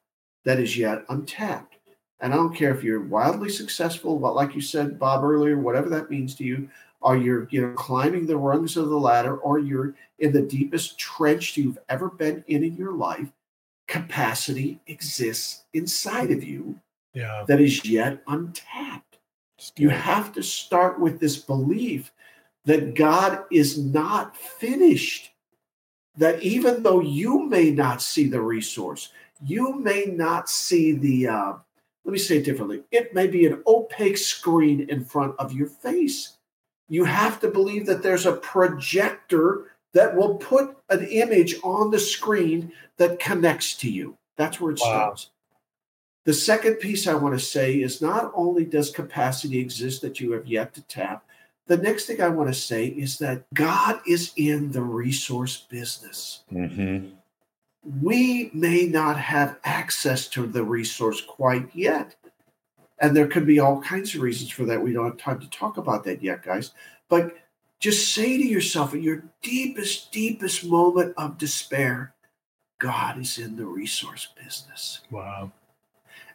that 0.45 0.59
is 0.59 0.77
yet 0.77 1.05
untapped. 1.09 1.77
And 2.23 2.33
I 2.33 2.37
don't 2.37 2.55
care 2.55 2.73
if 2.73 2.85
you're 2.85 3.01
wildly 3.01 3.51
successful, 3.51 4.17
but 4.17 4.37
like 4.37 4.55
you 4.55 4.61
said, 4.61 4.99
Bob, 4.99 5.25
earlier, 5.25 5.59
whatever 5.59 5.89
that 5.91 6.09
means 6.09 6.37
to 6.37 6.45
you, 6.45 6.71
or 7.01 7.17
you're 7.17 7.49
you 7.51 7.61
know 7.61 7.75
climbing 7.75 8.27
the 8.27 8.37
rungs 8.37 8.77
of 8.77 8.89
the 8.89 8.99
ladder, 8.99 9.37
or 9.39 9.59
you're 9.59 9.95
in 10.21 10.33
the 10.33 10.41
deepest 10.41 10.99
trench 10.99 11.57
you've 11.57 11.79
ever 11.89 12.09
been 12.09 12.45
in 12.47 12.63
in 12.63 12.77
your 12.77 12.93
life, 12.93 13.29
capacity 13.89 14.81
exists 14.87 15.65
inside 15.75 16.31
of 16.31 16.45
you 16.45 16.79
yeah. 17.13 17.45
that 17.49 17.61
is 17.61 17.85
yet 17.85 18.23
untapped. 18.29 19.19
You 19.77 19.91
have 19.91 20.33
to 20.35 20.43
start 20.43 21.01
with 21.01 21.21
this 21.21 21.37
belief 21.37 22.13
that 22.65 22.95
God 22.95 23.45
is 23.51 23.79
not 23.79 24.37
finished. 24.37 25.33
That 26.17 26.43
even 26.43 26.83
though 26.83 27.01
you 27.01 27.49
may 27.49 27.71
not 27.71 28.03
see 28.03 28.29
the 28.29 28.41
resource, 28.41 29.13
you 29.45 29.79
may 29.79 30.05
not 30.07 30.49
see 30.49 30.93
the, 30.93 31.29
uh, 31.29 31.53
let 32.05 32.13
me 32.13 32.19
say 32.19 32.39
it 32.39 32.45
differently, 32.45 32.83
it 32.91 33.15
may 33.15 33.27
be 33.27 33.47
an 33.47 33.63
opaque 33.67 34.19
screen 34.19 34.87
in 34.89 35.05
front 35.05 35.35
of 35.39 35.53
your 35.53 35.69
face. 35.69 36.37
You 36.89 37.05
have 37.05 37.41
to 37.41 37.49
believe 37.49 37.87
that 37.87 38.03
there's 38.03 38.27
a 38.27 38.33
projector 38.33 39.73
that 39.95 40.17
will 40.17 40.37
put 40.37 40.77
an 40.91 41.05
image 41.07 41.57
on 41.63 41.91
the 41.91 41.99
screen 41.99 42.73
that 42.97 43.21
connects 43.21 43.75
to 43.77 43.91
you. 43.91 44.17
That's 44.37 44.61
where 44.61 44.73
it 44.73 44.81
wow. 44.83 45.15
starts. 45.15 45.31
The 46.25 46.33
second 46.33 46.77
piece 46.77 47.07
I 47.07 47.15
want 47.15 47.39
to 47.39 47.45
say 47.45 47.81
is 47.81 48.01
not 48.01 48.31
only 48.35 48.65
does 48.65 48.91
capacity 48.91 49.59
exist 49.59 50.03
that 50.03 50.21
you 50.21 50.33
have 50.33 50.47
yet 50.47 50.73
to 50.75 50.83
tap, 50.83 51.25
the 51.67 51.77
next 51.77 52.07
thing 52.07 52.21
I 52.21 52.29
want 52.29 52.49
to 52.49 52.55
say 52.55 52.87
is 52.87 53.19
that 53.19 53.45
God 53.55 54.01
is 54.07 54.33
in 54.37 54.73
the 54.73 54.83
resource 54.83 55.67
business. 55.69 56.45
Mm-hmm. 56.53 57.15
We 57.85 58.51
may 58.55 58.87
not 58.87 59.19
have 59.19 59.59
access 59.65 60.29
to 60.29 60.47
the 60.47 60.63
resource 60.63 61.21
quite 61.21 61.69
yet. 61.75 62.15
And 63.01 63.17
there 63.17 63.27
could 63.27 63.47
be 63.47 63.59
all 63.59 63.83
kinds 63.83 64.15
of 64.15 64.23
reasons 64.23 64.51
for 64.51 64.65
that. 64.67 64.81
We 64.81 64.93
don't 64.93 65.07
have 65.07 65.17
time 65.17 65.41
to 65.41 65.51
talk 65.51 65.77
about 65.77 66.05
that 66.05 66.23
yet, 66.23 66.45
guys. 66.45 66.71
But 67.09 67.37
just 67.81 68.15
say 68.15 68.39
to 68.39 68.45
yourself 68.45 68.95
in 68.95 69.03
your 69.03 69.25
deepest, 69.43 70.13
deepest 70.13 70.65
moment 70.65 71.15
of 71.17 71.39
despair, 71.39 72.15
God 72.79 73.21
is 73.21 73.39
in 73.39 73.57
the 73.57 73.67
resource 73.67 74.29
business. 74.41 75.01
Wow. 75.11 75.51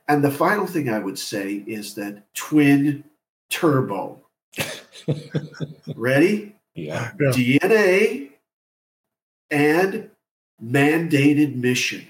And 0.09 0.23
the 0.23 0.31
final 0.31 0.67
thing 0.67 0.89
I 0.89 0.99
would 0.99 1.17
say 1.17 1.63
is 1.67 1.95
that 1.95 2.23
twin 2.33 3.05
turbo 3.49 4.21
Ready? 5.95 6.55
Yeah. 6.75 7.11
yeah. 7.19 7.29
DNA 7.29 8.29
and 9.51 10.09
mandated 10.63 11.55
mission. 11.55 12.07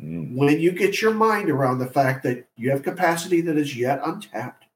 Mm. 0.00 0.34
When 0.34 0.60
you 0.60 0.72
get 0.72 1.00
your 1.00 1.14
mind 1.14 1.50
around 1.50 1.78
the 1.78 1.86
fact 1.86 2.22
that 2.24 2.46
you 2.56 2.70
have 2.70 2.82
capacity 2.82 3.40
that 3.42 3.56
is 3.56 3.76
yet 3.76 4.00
untapped 4.04 4.66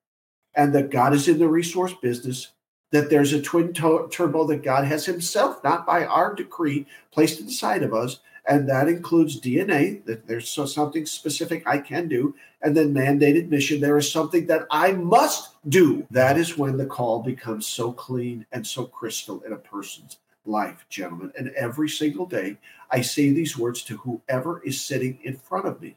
and 0.55 0.75
that 0.75 0.91
God 0.91 1.13
is 1.13 1.29
in 1.29 1.39
the 1.39 1.49
resource 1.49 1.95
business, 2.01 2.49
that 2.91 3.11
there's 3.11 3.33
a 3.33 3.43
twin 3.43 3.73
to- 3.75 4.09
turbo 4.11 4.47
that 4.47 4.63
God 4.63 4.85
has 4.85 5.05
Himself, 5.07 5.63
not 5.63 5.87
by 5.87 6.05
our 6.05 6.35
decree, 6.35 6.87
placed 7.13 7.41
inside 7.41 7.83
of 7.83 7.93
us, 7.93 8.21
and 8.49 8.67
that 8.69 8.89
includes 8.89 9.41
DNA. 9.41 10.05
That 10.07 10.27
there's 10.27 10.49
so 10.49 10.65
something 10.65 11.05
specific 11.05 11.67
I 11.67 11.79
can 11.79 12.09
do, 12.09 12.35
and 12.63 12.75
then 12.75 12.95
mandated 12.95 13.51
mission. 13.51 13.81
There 13.81 13.99
is 13.99 14.11
something 14.11 14.47
that 14.47 14.67
I 14.71 14.93
must 14.93 15.51
do. 15.69 16.07
That 16.11 16.39
is 16.39 16.57
when 16.57 16.79
the 16.79 16.87
call 16.87 17.23
becomes 17.23 17.67
so 17.67 17.93
clean 17.93 18.47
and 18.53 18.67
so 18.67 18.87
crystal 18.87 19.43
in 19.43 19.53
a 19.53 19.57
person's 19.57 20.17
life, 20.49 20.87
gentlemen. 20.89 21.33
And 21.39 21.51
every 21.51 21.89
single 21.89 22.27
day, 22.27 22.59
I 22.91 23.03
say 23.03 23.31
these 23.31 23.59
words 23.59 23.83
to 23.85 23.97
whoever 23.99 24.63
is 24.65 24.81
sitting 24.81 25.19
in 25.23 25.37
front 25.37 25.67
of 25.67 25.81
me, 25.81 25.97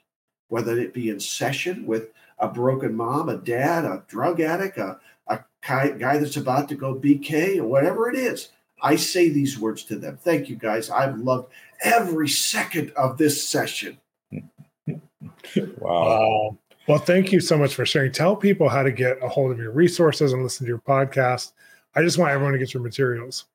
whether 0.50 0.78
it 0.78 0.94
be 0.94 1.10
in 1.10 1.20
session 1.20 1.86
with 1.86 2.12
a 2.40 2.48
broken 2.48 2.96
mom, 2.96 3.30
a 3.30 3.38
dad, 3.38 3.86
a 3.86 4.04
drug 4.08 4.42
addict, 4.42 4.78
a, 4.78 5.00
a 5.28 5.44
guy 5.64 6.18
that's 6.18 6.38
about 6.38 6.68
to 6.70 6.76
go 6.76 6.96
BK, 6.96 7.58
or 7.58 7.66
whatever 7.66 8.10
it 8.10 8.18
is. 8.18 8.50
I 8.82 8.96
say 8.96 9.30
these 9.30 9.60
words 9.60 9.84
to 9.86 9.96
them. 9.96 10.18
Thank 10.18 10.50
you, 10.50 10.56
guys. 10.56 10.90
I've 10.90 11.20
loved 11.20 11.52
every 11.84 12.28
second 12.28 12.92
of 12.92 13.18
this 13.18 13.48
session. 13.48 14.00
wow. 15.78 16.58
Well, 16.88 16.98
thank 16.98 17.32
you 17.32 17.40
so 17.40 17.58
much 17.58 17.76
for 17.76 17.86
sharing. 17.86 18.12
Tell 18.12 18.36
people 18.36 18.68
how 18.68 18.82
to 18.82 18.92
get 18.92 19.24
a 19.24 19.30
hold 19.30 19.52
of 19.52 19.60
your 19.60 19.72
resources 19.72 20.34
and 20.34 20.42
listen 20.42 20.66
to 20.66 20.70
your 20.70 20.80
podcast. 20.80 21.52
I 21.96 22.02
just 22.02 22.18
want 22.18 22.32
everyone 22.32 22.54
to 22.54 22.60
get 22.60 22.74
your 22.74 22.82
materials. 22.82 23.46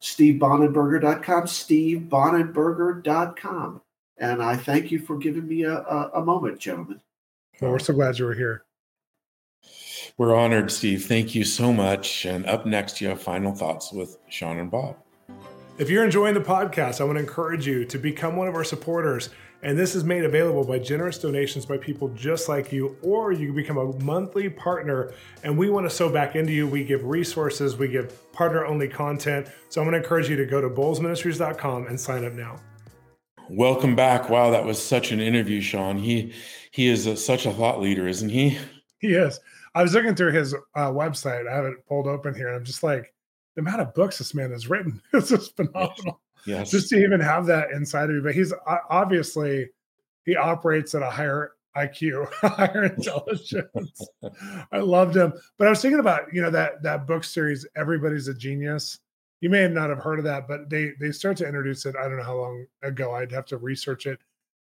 SteveBonenberger.com, 0.00 1.44
SteveBonenberger.com. 1.44 3.80
And 4.18 4.42
I 4.42 4.56
thank 4.56 4.90
you 4.90 4.98
for 4.98 5.16
giving 5.16 5.46
me 5.48 5.62
a, 5.62 5.78
a, 5.78 6.10
a 6.14 6.24
moment, 6.24 6.58
gentlemen. 6.58 7.00
Well, 7.60 7.70
we're 7.72 7.78
so 7.78 7.94
glad 7.94 8.18
you 8.18 8.26
were 8.26 8.34
here. 8.34 8.64
We're 10.16 10.34
honored, 10.34 10.70
Steve. 10.70 11.06
Thank 11.06 11.34
you 11.34 11.44
so 11.44 11.72
much. 11.72 12.26
And 12.26 12.46
up 12.46 12.66
next, 12.66 13.00
you 13.00 13.08
have 13.08 13.22
final 13.22 13.54
thoughts 13.54 13.92
with 13.92 14.18
Shawn 14.28 14.58
and 14.58 14.70
Bob. 14.70 14.96
If 15.78 15.88
you're 15.88 16.04
enjoying 16.04 16.34
the 16.34 16.40
podcast, 16.40 17.00
I 17.00 17.04
want 17.04 17.16
to 17.16 17.20
encourage 17.20 17.66
you 17.66 17.84
to 17.86 17.98
become 17.98 18.36
one 18.36 18.48
of 18.48 18.54
our 18.54 18.64
supporters. 18.64 19.30
And 19.62 19.78
this 19.78 19.94
is 19.94 20.04
made 20.04 20.24
available 20.24 20.64
by 20.64 20.78
generous 20.78 21.18
donations 21.18 21.66
by 21.66 21.76
people 21.76 22.08
just 22.10 22.48
like 22.48 22.72
you, 22.72 22.96
or 23.02 23.32
you 23.32 23.48
can 23.48 23.56
become 23.56 23.76
a 23.76 23.92
monthly 24.02 24.48
partner. 24.48 25.12
And 25.42 25.56
we 25.56 25.68
want 25.68 25.84
to 25.84 25.90
sow 25.90 26.08
back 26.08 26.34
into 26.34 26.52
you. 26.52 26.66
We 26.66 26.82
give 26.82 27.04
resources, 27.04 27.76
we 27.76 27.88
give 27.88 28.32
partner 28.32 28.64
only 28.64 28.88
content. 28.88 29.48
So 29.68 29.80
I'm 29.80 29.86
going 29.86 30.00
to 30.00 30.02
encourage 30.02 30.30
you 30.30 30.36
to 30.36 30.46
go 30.46 30.60
to 30.62 30.70
bolzministries.com 30.70 31.88
and 31.88 32.00
sign 32.00 32.24
up 32.24 32.32
now. 32.32 32.56
Welcome 33.50 33.96
back. 33.96 34.30
Wow, 34.30 34.50
that 34.50 34.64
was 34.64 34.80
such 34.80 35.10
an 35.10 35.20
interview, 35.20 35.60
Shawn. 35.60 35.98
He 35.98 36.32
he 36.70 36.86
is 36.86 37.06
a, 37.06 37.16
such 37.16 37.46
a 37.46 37.52
thought 37.52 37.80
leader, 37.80 38.06
isn't 38.06 38.28
he? 38.28 38.56
He 39.00 39.08
is. 39.08 39.40
I 39.74 39.82
was 39.82 39.92
looking 39.92 40.14
through 40.14 40.32
his 40.32 40.54
uh, 40.54 40.90
website. 40.90 41.50
I 41.50 41.56
have 41.56 41.64
it 41.64 41.84
pulled 41.86 42.06
open 42.06 42.34
here, 42.34 42.46
and 42.46 42.56
I'm 42.56 42.64
just 42.64 42.84
like, 42.84 43.12
the 43.56 43.62
amount 43.62 43.80
of 43.80 43.92
books 43.92 44.18
this 44.18 44.34
man 44.34 44.52
has 44.52 44.70
written 44.70 45.02
is 45.14 45.30
just 45.30 45.56
phenomenal. 45.56 46.20
Yes. 46.46 46.70
Just 46.70 46.88
to 46.90 46.96
even 46.96 47.20
have 47.20 47.46
that 47.46 47.70
inside 47.72 48.10
of 48.10 48.16
you. 48.16 48.22
But 48.22 48.34
he's 48.34 48.52
obviously 48.88 49.68
he 50.24 50.36
operates 50.36 50.94
at 50.94 51.02
a 51.02 51.10
higher 51.10 51.52
IQ, 51.76 52.32
higher 52.42 52.84
intelligence. 52.84 54.08
I 54.72 54.78
loved 54.78 55.16
him. 55.16 55.32
But 55.58 55.66
I 55.66 55.70
was 55.70 55.82
thinking 55.82 56.00
about, 56.00 56.32
you 56.32 56.42
know, 56.42 56.50
that 56.50 56.82
that 56.82 57.06
book 57.06 57.24
series, 57.24 57.66
Everybody's 57.76 58.28
a 58.28 58.34
Genius. 58.34 58.98
You 59.40 59.48
may 59.48 59.66
not 59.68 59.88
have 59.88 59.98
heard 59.98 60.18
of 60.18 60.24
that, 60.26 60.46
but 60.48 60.68
they 60.68 60.92
they 61.00 61.12
start 61.12 61.36
to 61.38 61.46
introduce 61.46 61.86
it. 61.86 61.96
I 61.96 62.02
don't 62.02 62.18
know 62.18 62.24
how 62.24 62.36
long 62.36 62.66
ago. 62.82 63.14
I'd 63.14 63.32
have 63.32 63.46
to 63.46 63.56
research 63.56 64.06
it. 64.06 64.20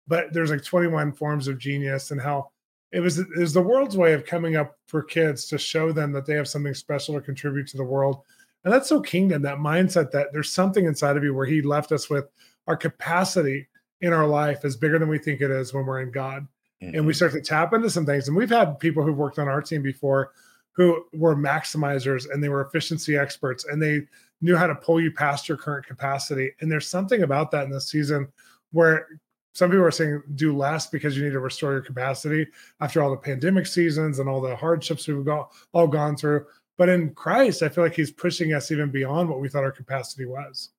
But 0.06 0.32
there's 0.32 0.50
like 0.50 0.62
21 0.62 1.12
forms 1.12 1.48
of 1.48 1.58
genius 1.58 2.10
and 2.10 2.20
how 2.20 2.50
it 2.92 3.00
was 3.00 3.18
it 3.18 3.28
was 3.36 3.52
the 3.52 3.62
world's 3.62 3.96
way 3.96 4.12
of 4.12 4.26
coming 4.26 4.56
up 4.56 4.76
for 4.86 5.02
kids 5.02 5.46
to 5.46 5.58
show 5.58 5.92
them 5.92 6.12
that 6.12 6.26
they 6.26 6.34
have 6.34 6.48
something 6.48 6.74
special 6.74 7.14
to 7.14 7.20
contribute 7.20 7.66
to 7.68 7.76
the 7.76 7.84
world 7.84 8.22
and 8.64 8.72
that's 8.72 8.88
so 8.88 9.00
kingdom, 9.00 9.42
that 9.42 9.58
mindset 9.58 10.10
that 10.12 10.32
there's 10.32 10.52
something 10.52 10.86
inside 10.86 11.16
of 11.16 11.24
you 11.24 11.34
where 11.34 11.46
he 11.46 11.62
left 11.62 11.92
us 11.92 12.08
with 12.08 12.26
our 12.66 12.76
capacity 12.76 13.68
in 14.00 14.12
our 14.12 14.26
life 14.26 14.64
is 14.64 14.76
bigger 14.76 14.98
than 14.98 15.08
we 15.08 15.18
think 15.18 15.40
it 15.40 15.50
is 15.50 15.72
when 15.72 15.86
we're 15.86 16.00
in 16.00 16.10
God. 16.10 16.46
Mm-hmm. 16.82 16.96
And 16.96 17.06
we 17.06 17.12
mm-hmm. 17.12 17.16
start 17.16 17.32
to 17.32 17.40
tap 17.40 17.72
into 17.72 17.90
some 17.90 18.06
things. 18.06 18.28
And 18.28 18.36
we've 18.36 18.50
had 18.50 18.78
people 18.78 19.04
who've 19.04 19.16
worked 19.16 19.38
on 19.38 19.48
our 19.48 19.62
team 19.62 19.82
before 19.82 20.32
who 20.72 21.04
were 21.12 21.36
maximizers 21.36 22.24
and 22.30 22.42
they 22.42 22.48
were 22.48 22.62
efficiency 22.62 23.16
experts 23.16 23.64
and 23.64 23.80
they 23.80 24.02
knew 24.40 24.56
how 24.56 24.66
to 24.66 24.74
pull 24.74 25.00
you 25.00 25.12
past 25.12 25.48
your 25.48 25.56
current 25.56 25.86
capacity. 25.86 26.50
And 26.60 26.70
there's 26.70 26.88
something 26.88 27.22
about 27.22 27.50
that 27.52 27.64
in 27.64 27.70
this 27.70 27.90
season 27.90 28.28
where 28.72 29.06
some 29.52 29.70
people 29.70 29.84
are 29.84 29.90
saying 29.92 30.20
do 30.34 30.56
less 30.56 30.88
because 30.88 31.16
you 31.16 31.24
need 31.24 31.32
to 31.32 31.40
restore 31.40 31.72
your 31.72 31.80
capacity 31.80 32.46
after 32.80 33.00
all 33.00 33.10
the 33.10 33.16
pandemic 33.16 33.66
seasons 33.66 34.18
and 34.18 34.28
all 34.28 34.40
the 34.40 34.56
hardships 34.56 35.06
we've 35.06 35.24
got, 35.24 35.52
all 35.72 35.86
gone 35.86 36.16
through. 36.16 36.44
But 36.76 36.88
in 36.88 37.14
Christ, 37.14 37.62
I 37.62 37.68
feel 37.68 37.84
like 37.84 37.94
he's 37.94 38.10
pushing 38.10 38.52
us 38.52 38.70
even 38.70 38.90
beyond 38.90 39.28
what 39.28 39.40
we 39.40 39.48
thought 39.48 39.64
our 39.64 39.72
capacity 39.72 40.26
was. 40.26 40.70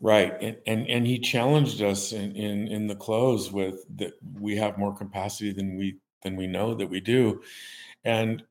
Right. 0.00 0.32
And 0.40 0.56
and, 0.66 0.88
and 0.88 1.06
he 1.06 1.18
challenged 1.18 1.82
us 1.82 2.12
in, 2.12 2.36
in 2.36 2.68
in 2.68 2.86
the 2.86 2.94
close 2.94 3.50
with 3.50 3.84
that 3.96 4.12
we 4.40 4.56
have 4.56 4.78
more 4.78 4.94
capacity 4.94 5.52
than 5.52 5.76
we 5.76 5.98
than 6.22 6.36
we 6.36 6.46
know 6.46 6.74
that 6.74 6.88
we 6.88 7.00
do. 7.00 7.42
And 8.04 8.42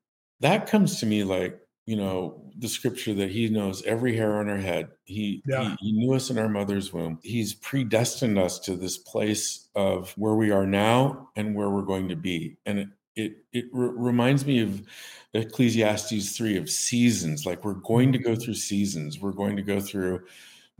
that 0.42 0.68
comes 0.68 1.00
to 1.00 1.06
me 1.06 1.24
like, 1.24 1.60
you 1.86 1.96
know, 1.96 2.42
the 2.58 2.68
scripture 2.68 3.14
that 3.14 3.32
he 3.32 3.50
knows 3.50 3.82
every 3.84 4.16
hair 4.16 4.38
on 4.40 4.50
our 4.50 4.58
head. 4.58 4.90
He, 5.06 5.42
yeah. 5.48 5.76
he, 5.80 5.92
he 5.92 5.92
knew 5.94 6.14
us 6.14 6.30
in 6.30 6.38
our 6.38 6.50
mother's 6.50 6.92
womb. 6.92 7.20
He's 7.24 7.54
predestined 7.54 8.38
us 8.38 8.60
to 8.60 8.76
this 8.76 8.98
place 8.98 9.70
of 9.74 10.12
where 10.18 10.36
we 10.36 10.52
are 10.52 10.66
now 10.66 11.30
and 11.36 11.56
where 11.56 11.70
we're 11.70 11.82
going 11.84 12.10
to 12.10 12.16
be. 12.16 12.58
And 12.66 12.92
it 13.18 13.38
it, 13.52 13.66
re- 13.74 13.92
reminds 13.94 14.46
me 14.46 14.62
of 14.62 14.82
Ecclesiastes 15.34 16.38
3 16.38 16.58
of 16.58 16.70
seasons. 16.70 17.46
Like 17.46 17.66
we're 17.66 17.74
going 17.74 18.12
to 18.14 18.20
go 18.20 18.32
mm-hmm. 18.32 18.42
through 18.42 18.54
seasons. 18.54 19.20
We're 19.20 19.32
going 19.32 19.56
to 19.58 19.62
go 19.62 19.80
through 19.80 20.24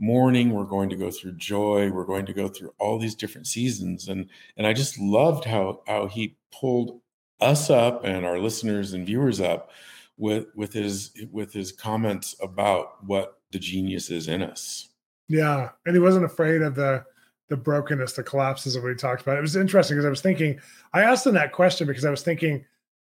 mourning. 0.00 0.50
We're 0.50 0.64
going 0.64 0.88
to 0.90 0.96
go 0.96 1.10
through 1.10 1.32
joy. 1.32 1.90
We're 1.90 2.04
going 2.04 2.26
to 2.26 2.32
go 2.32 2.48
through 2.48 2.72
all 2.78 2.98
these 2.98 3.14
different 3.14 3.46
seasons. 3.46 4.08
And 4.08 4.30
and 4.56 4.66
I 4.66 4.72
just 4.72 4.98
loved 4.98 5.44
how 5.44 5.82
how 5.86 6.06
he 6.06 6.36
pulled 6.50 7.00
us 7.40 7.70
up 7.70 8.04
and 8.04 8.24
our 8.24 8.38
listeners 8.38 8.92
and 8.92 9.06
viewers 9.06 9.40
up 9.40 9.70
with 10.16 10.46
with 10.54 10.72
his 10.72 11.12
with 11.30 11.52
his 11.52 11.72
comments 11.72 12.34
about 12.40 13.04
what 13.04 13.40
the 13.52 13.58
genius 13.58 14.10
is 14.10 14.28
in 14.28 14.42
us. 14.42 14.88
Yeah. 15.28 15.70
And 15.86 15.94
he 15.94 16.00
wasn't 16.00 16.24
afraid 16.24 16.62
of 16.62 16.74
the 16.74 17.04
the 17.48 17.56
brokenness, 17.56 18.12
the 18.12 18.22
collapses 18.22 18.76
of 18.76 18.82
what 18.82 18.90
he 18.90 18.94
talked 18.94 19.22
about. 19.22 19.38
It 19.38 19.42
was 19.42 19.56
interesting 19.56 19.96
because 19.96 20.06
I 20.06 20.10
was 20.10 20.20
thinking, 20.20 20.60
I 20.92 21.02
asked 21.02 21.26
him 21.26 21.34
that 21.34 21.52
question 21.52 21.86
because 21.86 22.04
I 22.04 22.10
was 22.10 22.22
thinking, 22.22 22.64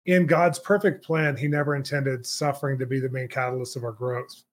in 0.04 0.26
God's 0.26 0.58
perfect 0.58 1.04
plan, 1.04 1.36
he 1.36 1.48
never 1.48 1.74
intended 1.74 2.24
suffering 2.24 2.78
to 2.78 2.86
be 2.86 3.00
the 3.00 3.08
main 3.08 3.28
catalyst 3.28 3.76
of 3.76 3.84
our 3.84 3.92
growth. 3.92 4.44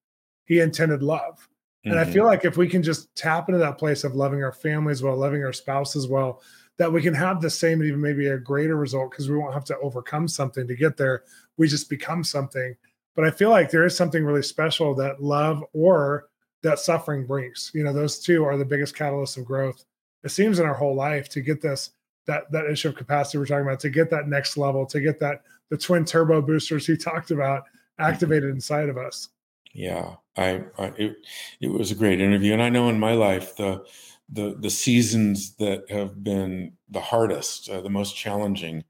He 0.45 0.59
intended 0.59 1.03
love. 1.03 1.47
Mm-hmm. 1.85 1.91
And 1.91 1.99
I 1.99 2.05
feel 2.05 2.23
mm-hmm. 2.23 2.27
like 2.27 2.45
if 2.45 2.57
we 2.57 2.67
can 2.67 2.81
just 2.81 3.13
tap 3.15 3.49
into 3.49 3.59
that 3.59 3.77
place 3.77 4.03
of 4.03 4.15
loving 4.15 4.43
our 4.43 4.51
families 4.51 5.03
well, 5.03 5.15
loving 5.15 5.43
our 5.43 5.53
spouse 5.53 5.95
as 5.95 6.07
well, 6.07 6.41
that 6.77 6.91
we 6.91 7.01
can 7.01 7.13
have 7.13 7.39
the 7.39 7.49
same, 7.49 7.83
even 7.83 8.01
maybe 8.01 8.27
a 8.27 8.37
greater 8.37 8.77
result 8.77 9.11
because 9.11 9.29
we 9.29 9.37
won't 9.37 9.53
have 9.53 9.65
to 9.65 9.77
overcome 9.79 10.27
something 10.27 10.67
to 10.67 10.75
get 10.75 10.97
there. 10.97 11.23
We 11.57 11.67
just 11.67 11.89
become 11.89 12.23
something. 12.23 12.75
But 13.15 13.25
I 13.25 13.31
feel 13.31 13.51
like 13.51 13.69
there 13.69 13.85
is 13.85 13.95
something 13.95 14.25
really 14.25 14.41
special 14.41 14.95
that 14.95 15.21
love 15.21 15.63
or 15.73 16.29
that 16.63 16.79
suffering 16.79 17.25
brings. 17.25 17.71
You 17.73 17.83
know, 17.83 17.93
those 17.93 18.19
two 18.19 18.43
are 18.43 18.57
the 18.57 18.65
biggest 18.65 18.95
catalysts 18.95 19.37
of 19.37 19.45
growth. 19.45 19.85
It 20.23 20.29
seems 20.29 20.59
in 20.59 20.65
our 20.65 20.73
whole 20.73 20.95
life 20.95 21.29
to 21.29 21.41
get 21.41 21.61
this 21.61 21.91
that 22.25 22.51
that 22.51 22.65
issue 22.65 22.89
of 22.89 22.95
capacity 22.95 23.37
we're 23.37 23.45
talking 23.45 23.65
about 23.65 23.79
to 23.81 23.89
get 23.89 24.09
that 24.09 24.27
next 24.27 24.57
level 24.57 24.85
to 24.85 25.01
get 25.01 25.19
that 25.19 25.41
the 25.69 25.77
twin 25.77 26.05
turbo 26.05 26.41
boosters 26.41 26.85
he 26.85 26.97
talked 26.97 27.31
about 27.31 27.63
activated 27.99 28.49
inside 28.49 28.89
of 28.89 28.97
us 28.97 29.29
yeah 29.73 30.15
i, 30.37 30.63
I 30.77 30.85
it, 30.97 31.17
it 31.59 31.67
was 31.67 31.91
a 31.91 31.95
great 31.95 32.21
interview 32.21 32.53
and 32.53 32.61
i 32.61 32.69
know 32.69 32.89
in 32.89 32.99
my 32.99 33.13
life 33.13 33.55
the 33.55 33.83
the 34.29 34.55
the 34.59 34.69
seasons 34.69 35.55
that 35.55 35.89
have 35.89 36.23
been 36.23 36.73
the 36.89 37.01
hardest 37.01 37.69
uh, 37.69 37.81
the 37.81 37.89
most 37.89 38.15
challenging 38.15 38.83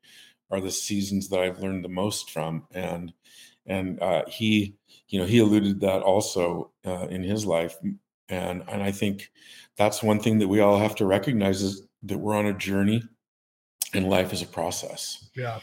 are 0.51 0.61
the 0.61 0.71
seasons 0.71 1.29
that 1.29 1.39
i've 1.39 1.59
learned 1.59 1.83
the 1.83 1.89
most 1.89 2.29
from 2.31 2.67
and 2.71 3.13
and 3.65 4.01
uh, 4.01 4.23
he 4.27 4.75
you 5.13 5.19
know 5.19 5.25
he 5.25 5.37
alluded 5.37 5.79
that 5.79 6.01
also 6.01 6.71
uh, 6.85 7.07
in 7.09 7.21
his 7.23 7.45
life 7.45 7.77
and 8.29 8.63
and 8.67 8.81
i 8.81 8.91
think 8.91 9.29
that's 9.77 10.03
one 10.03 10.19
thing 10.19 10.39
that 10.39 10.47
we 10.47 10.59
all 10.59 10.77
have 10.77 10.95
to 10.95 11.05
recognize 11.05 11.61
is 11.61 11.87
that 12.03 12.17
we're 12.17 12.35
on 12.35 12.45
a 12.45 12.53
journey 12.53 13.03
and 13.93 14.09
life 14.09 14.33
is 14.33 14.41
a 14.41 14.47
process. 14.47 15.29
Yeah. 15.35 15.59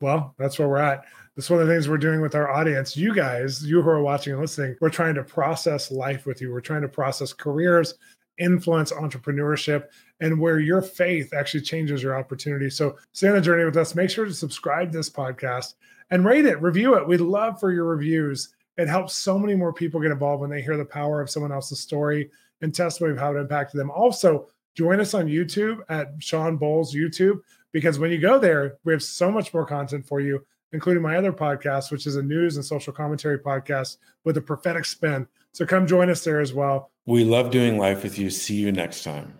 Well, 0.00 0.34
that's 0.38 0.58
where 0.58 0.68
we're 0.68 0.78
at. 0.78 1.04
That's 1.36 1.48
one 1.48 1.60
of 1.60 1.66
the 1.66 1.72
things 1.72 1.88
we're 1.88 1.96
doing 1.96 2.20
with 2.20 2.34
our 2.34 2.50
audience. 2.50 2.96
You 2.96 3.14
guys, 3.14 3.64
you 3.64 3.80
who 3.80 3.88
are 3.88 4.02
watching 4.02 4.32
and 4.32 4.42
listening, 4.42 4.76
we're 4.80 4.90
trying 4.90 5.14
to 5.14 5.22
process 5.22 5.90
life 5.90 6.26
with 6.26 6.40
you. 6.40 6.52
We're 6.52 6.60
trying 6.60 6.82
to 6.82 6.88
process 6.88 7.32
careers, 7.32 7.94
influence, 8.38 8.92
entrepreneurship, 8.92 9.86
and 10.20 10.38
where 10.38 10.58
your 10.58 10.82
faith 10.82 11.32
actually 11.32 11.62
changes 11.62 12.02
your 12.02 12.16
opportunity. 12.16 12.68
So 12.68 12.96
stay 13.12 13.28
on 13.28 13.34
the 13.34 13.40
journey 13.40 13.64
with 13.64 13.76
us. 13.76 13.94
Make 13.94 14.10
sure 14.10 14.24
to 14.24 14.34
subscribe 14.34 14.90
to 14.90 14.98
this 14.98 15.10
podcast 15.10 15.74
and 16.12 16.26
rate 16.26 16.44
it, 16.44 16.60
review 16.60 16.94
it. 16.96 17.08
We'd 17.08 17.22
love 17.22 17.58
for 17.58 17.72
your 17.72 17.86
reviews. 17.86 18.54
It 18.76 18.86
helps 18.86 19.14
so 19.14 19.38
many 19.38 19.54
more 19.54 19.72
people 19.72 19.98
get 19.98 20.12
involved 20.12 20.42
when 20.42 20.50
they 20.50 20.60
hear 20.60 20.76
the 20.76 20.84
power 20.84 21.22
of 21.22 21.30
someone 21.30 21.52
else's 21.52 21.80
story 21.80 22.30
and 22.60 22.74
testimony 22.74 23.14
of 23.14 23.18
how 23.18 23.34
it 23.34 23.40
impacted 23.40 23.80
them. 23.80 23.90
Also, 23.90 24.46
join 24.74 25.00
us 25.00 25.14
on 25.14 25.26
YouTube 25.26 25.78
at 25.88 26.12
Shawn 26.18 26.58
Bolz 26.58 26.94
YouTube 26.94 27.40
because 27.72 27.98
when 27.98 28.10
you 28.10 28.18
go 28.18 28.38
there, 28.38 28.76
we 28.84 28.92
have 28.92 29.02
so 29.02 29.30
much 29.30 29.54
more 29.54 29.64
content 29.64 30.06
for 30.06 30.20
you, 30.20 30.44
including 30.72 31.02
my 31.02 31.16
other 31.16 31.32
podcast, 31.32 31.90
which 31.90 32.06
is 32.06 32.16
a 32.16 32.22
news 32.22 32.56
and 32.56 32.64
social 32.64 32.92
commentary 32.92 33.38
podcast 33.38 33.96
with 34.24 34.36
a 34.36 34.42
prophetic 34.42 34.84
spin. 34.84 35.26
So 35.52 35.64
come 35.64 35.86
join 35.86 36.10
us 36.10 36.22
there 36.24 36.40
as 36.40 36.52
well. 36.52 36.90
We 37.06 37.24
love 37.24 37.50
doing 37.50 37.78
life 37.78 38.02
with 38.02 38.18
you. 38.18 38.28
See 38.28 38.56
you 38.56 38.70
next 38.70 39.02
time. 39.02 39.38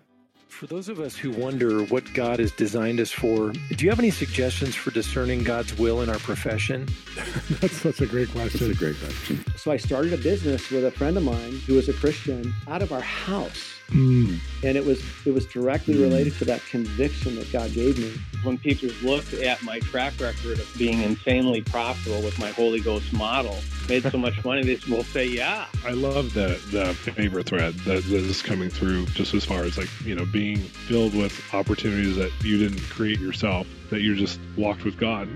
For 0.63 0.69
those 0.69 0.89
of 0.89 1.01
us 1.01 1.17
who 1.17 1.33
wonder 1.33 1.83
what 1.87 2.15
God 2.15 2.39
has 2.39 2.53
designed 2.53 3.01
us 3.01 3.11
for, 3.11 3.51
do 3.51 3.85
you 3.85 3.91
have 3.91 3.99
any 3.99 4.13
suggestions 4.13 4.77
for 4.77 4.93
discerning 4.93 5.43
God's 5.43 5.77
will 5.77 6.03
in 6.03 6.09
our 6.09 6.21
profession? 6.21 6.87
That's 7.61 7.79
such 7.79 8.01
a 8.01 8.07
great 8.07 8.31
question. 8.31 8.69
That's 8.69 8.77
a 8.77 8.79
great 8.79 8.97
question. 9.01 9.45
So 9.57 9.73
I 9.73 9.77
started 9.77 10.13
a 10.13 10.19
business 10.19 10.71
with 10.71 10.85
a 10.85 10.93
friend 10.93 11.17
of 11.17 11.25
mine 11.25 11.61
who 11.67 11.75
was 11.75 11.89
a 11.89 11.93
Christian 11.93 12.55
out 12.69 12.81
of 12.81 12.93
our 12.93 13.01
house 13.01 13.82
Mm. 13.93 14.39
And 14.63 14.77
it 14.77 14.85
was 14.85 15.03
it 15.27 15.33
was 15.33 15.47
directly 15.47 15.95
mm. 15.95 16.03
related 16.03 16.35
to 16.37 16.45
that 16.47 16.65
conviction 16.67 17.37
that 17.37 17.53
God 17.53 17.73
gave 17.73 17.99
me. 17.99 18.13
When 18.43 18.59
people 18.59 18.89
look 19.03 19.33
at 19.35 19.63
my 19.63 19.79
track 19.81 20.15
record 20.19 20.59
of 20.59 20.75
being 20.79 21.03
insanely 21.03 21.63
profitable 21.63 22.23
with 22.23 22.39
my 22.39 22.51
Holy 22.51 22.81
Ghost 22.81 23.13
model, 23.13 23.57
made 23.89 24.03
so 24.03 24.19
much 24.19 24.45
money, 24.45 24.63
they 24.63 24.79
will 24.91 25.05
say, 25.05 25.27
"Yeah." 25.27 25.67
I 25.85 25.93
love 25.93 26.35
the 26.35 26.59
the 26.71 26.95
favor 26.95 27.43
thread 27.43 27.75
that, 27.81 28.03
that 28.05 28.13
is 28.13 28.43
coming 28.43 28.71
through, 28.71 29.07
just 29.07 29.35
as 29.35 29.45
far 29.45 29.63
as 29.65 29.79
like 29.79 29.91
you 30.05 30.15
know 30.15 30.25
being 30.27 30.59
filled 30.59 31.15
with 31.15 31.43
opportunities 31.55 32.17
that 32.17 32.33
you 32.43 32.59
didn't 32.59 32.83
create 32.91 33.21
yourself, 33.21 33.67
that 33.91 34.01
you 34.01 34.17
just 34.17 34.41
walked 34.57 34.85
with 34.85 34.97
God 34.97 35.29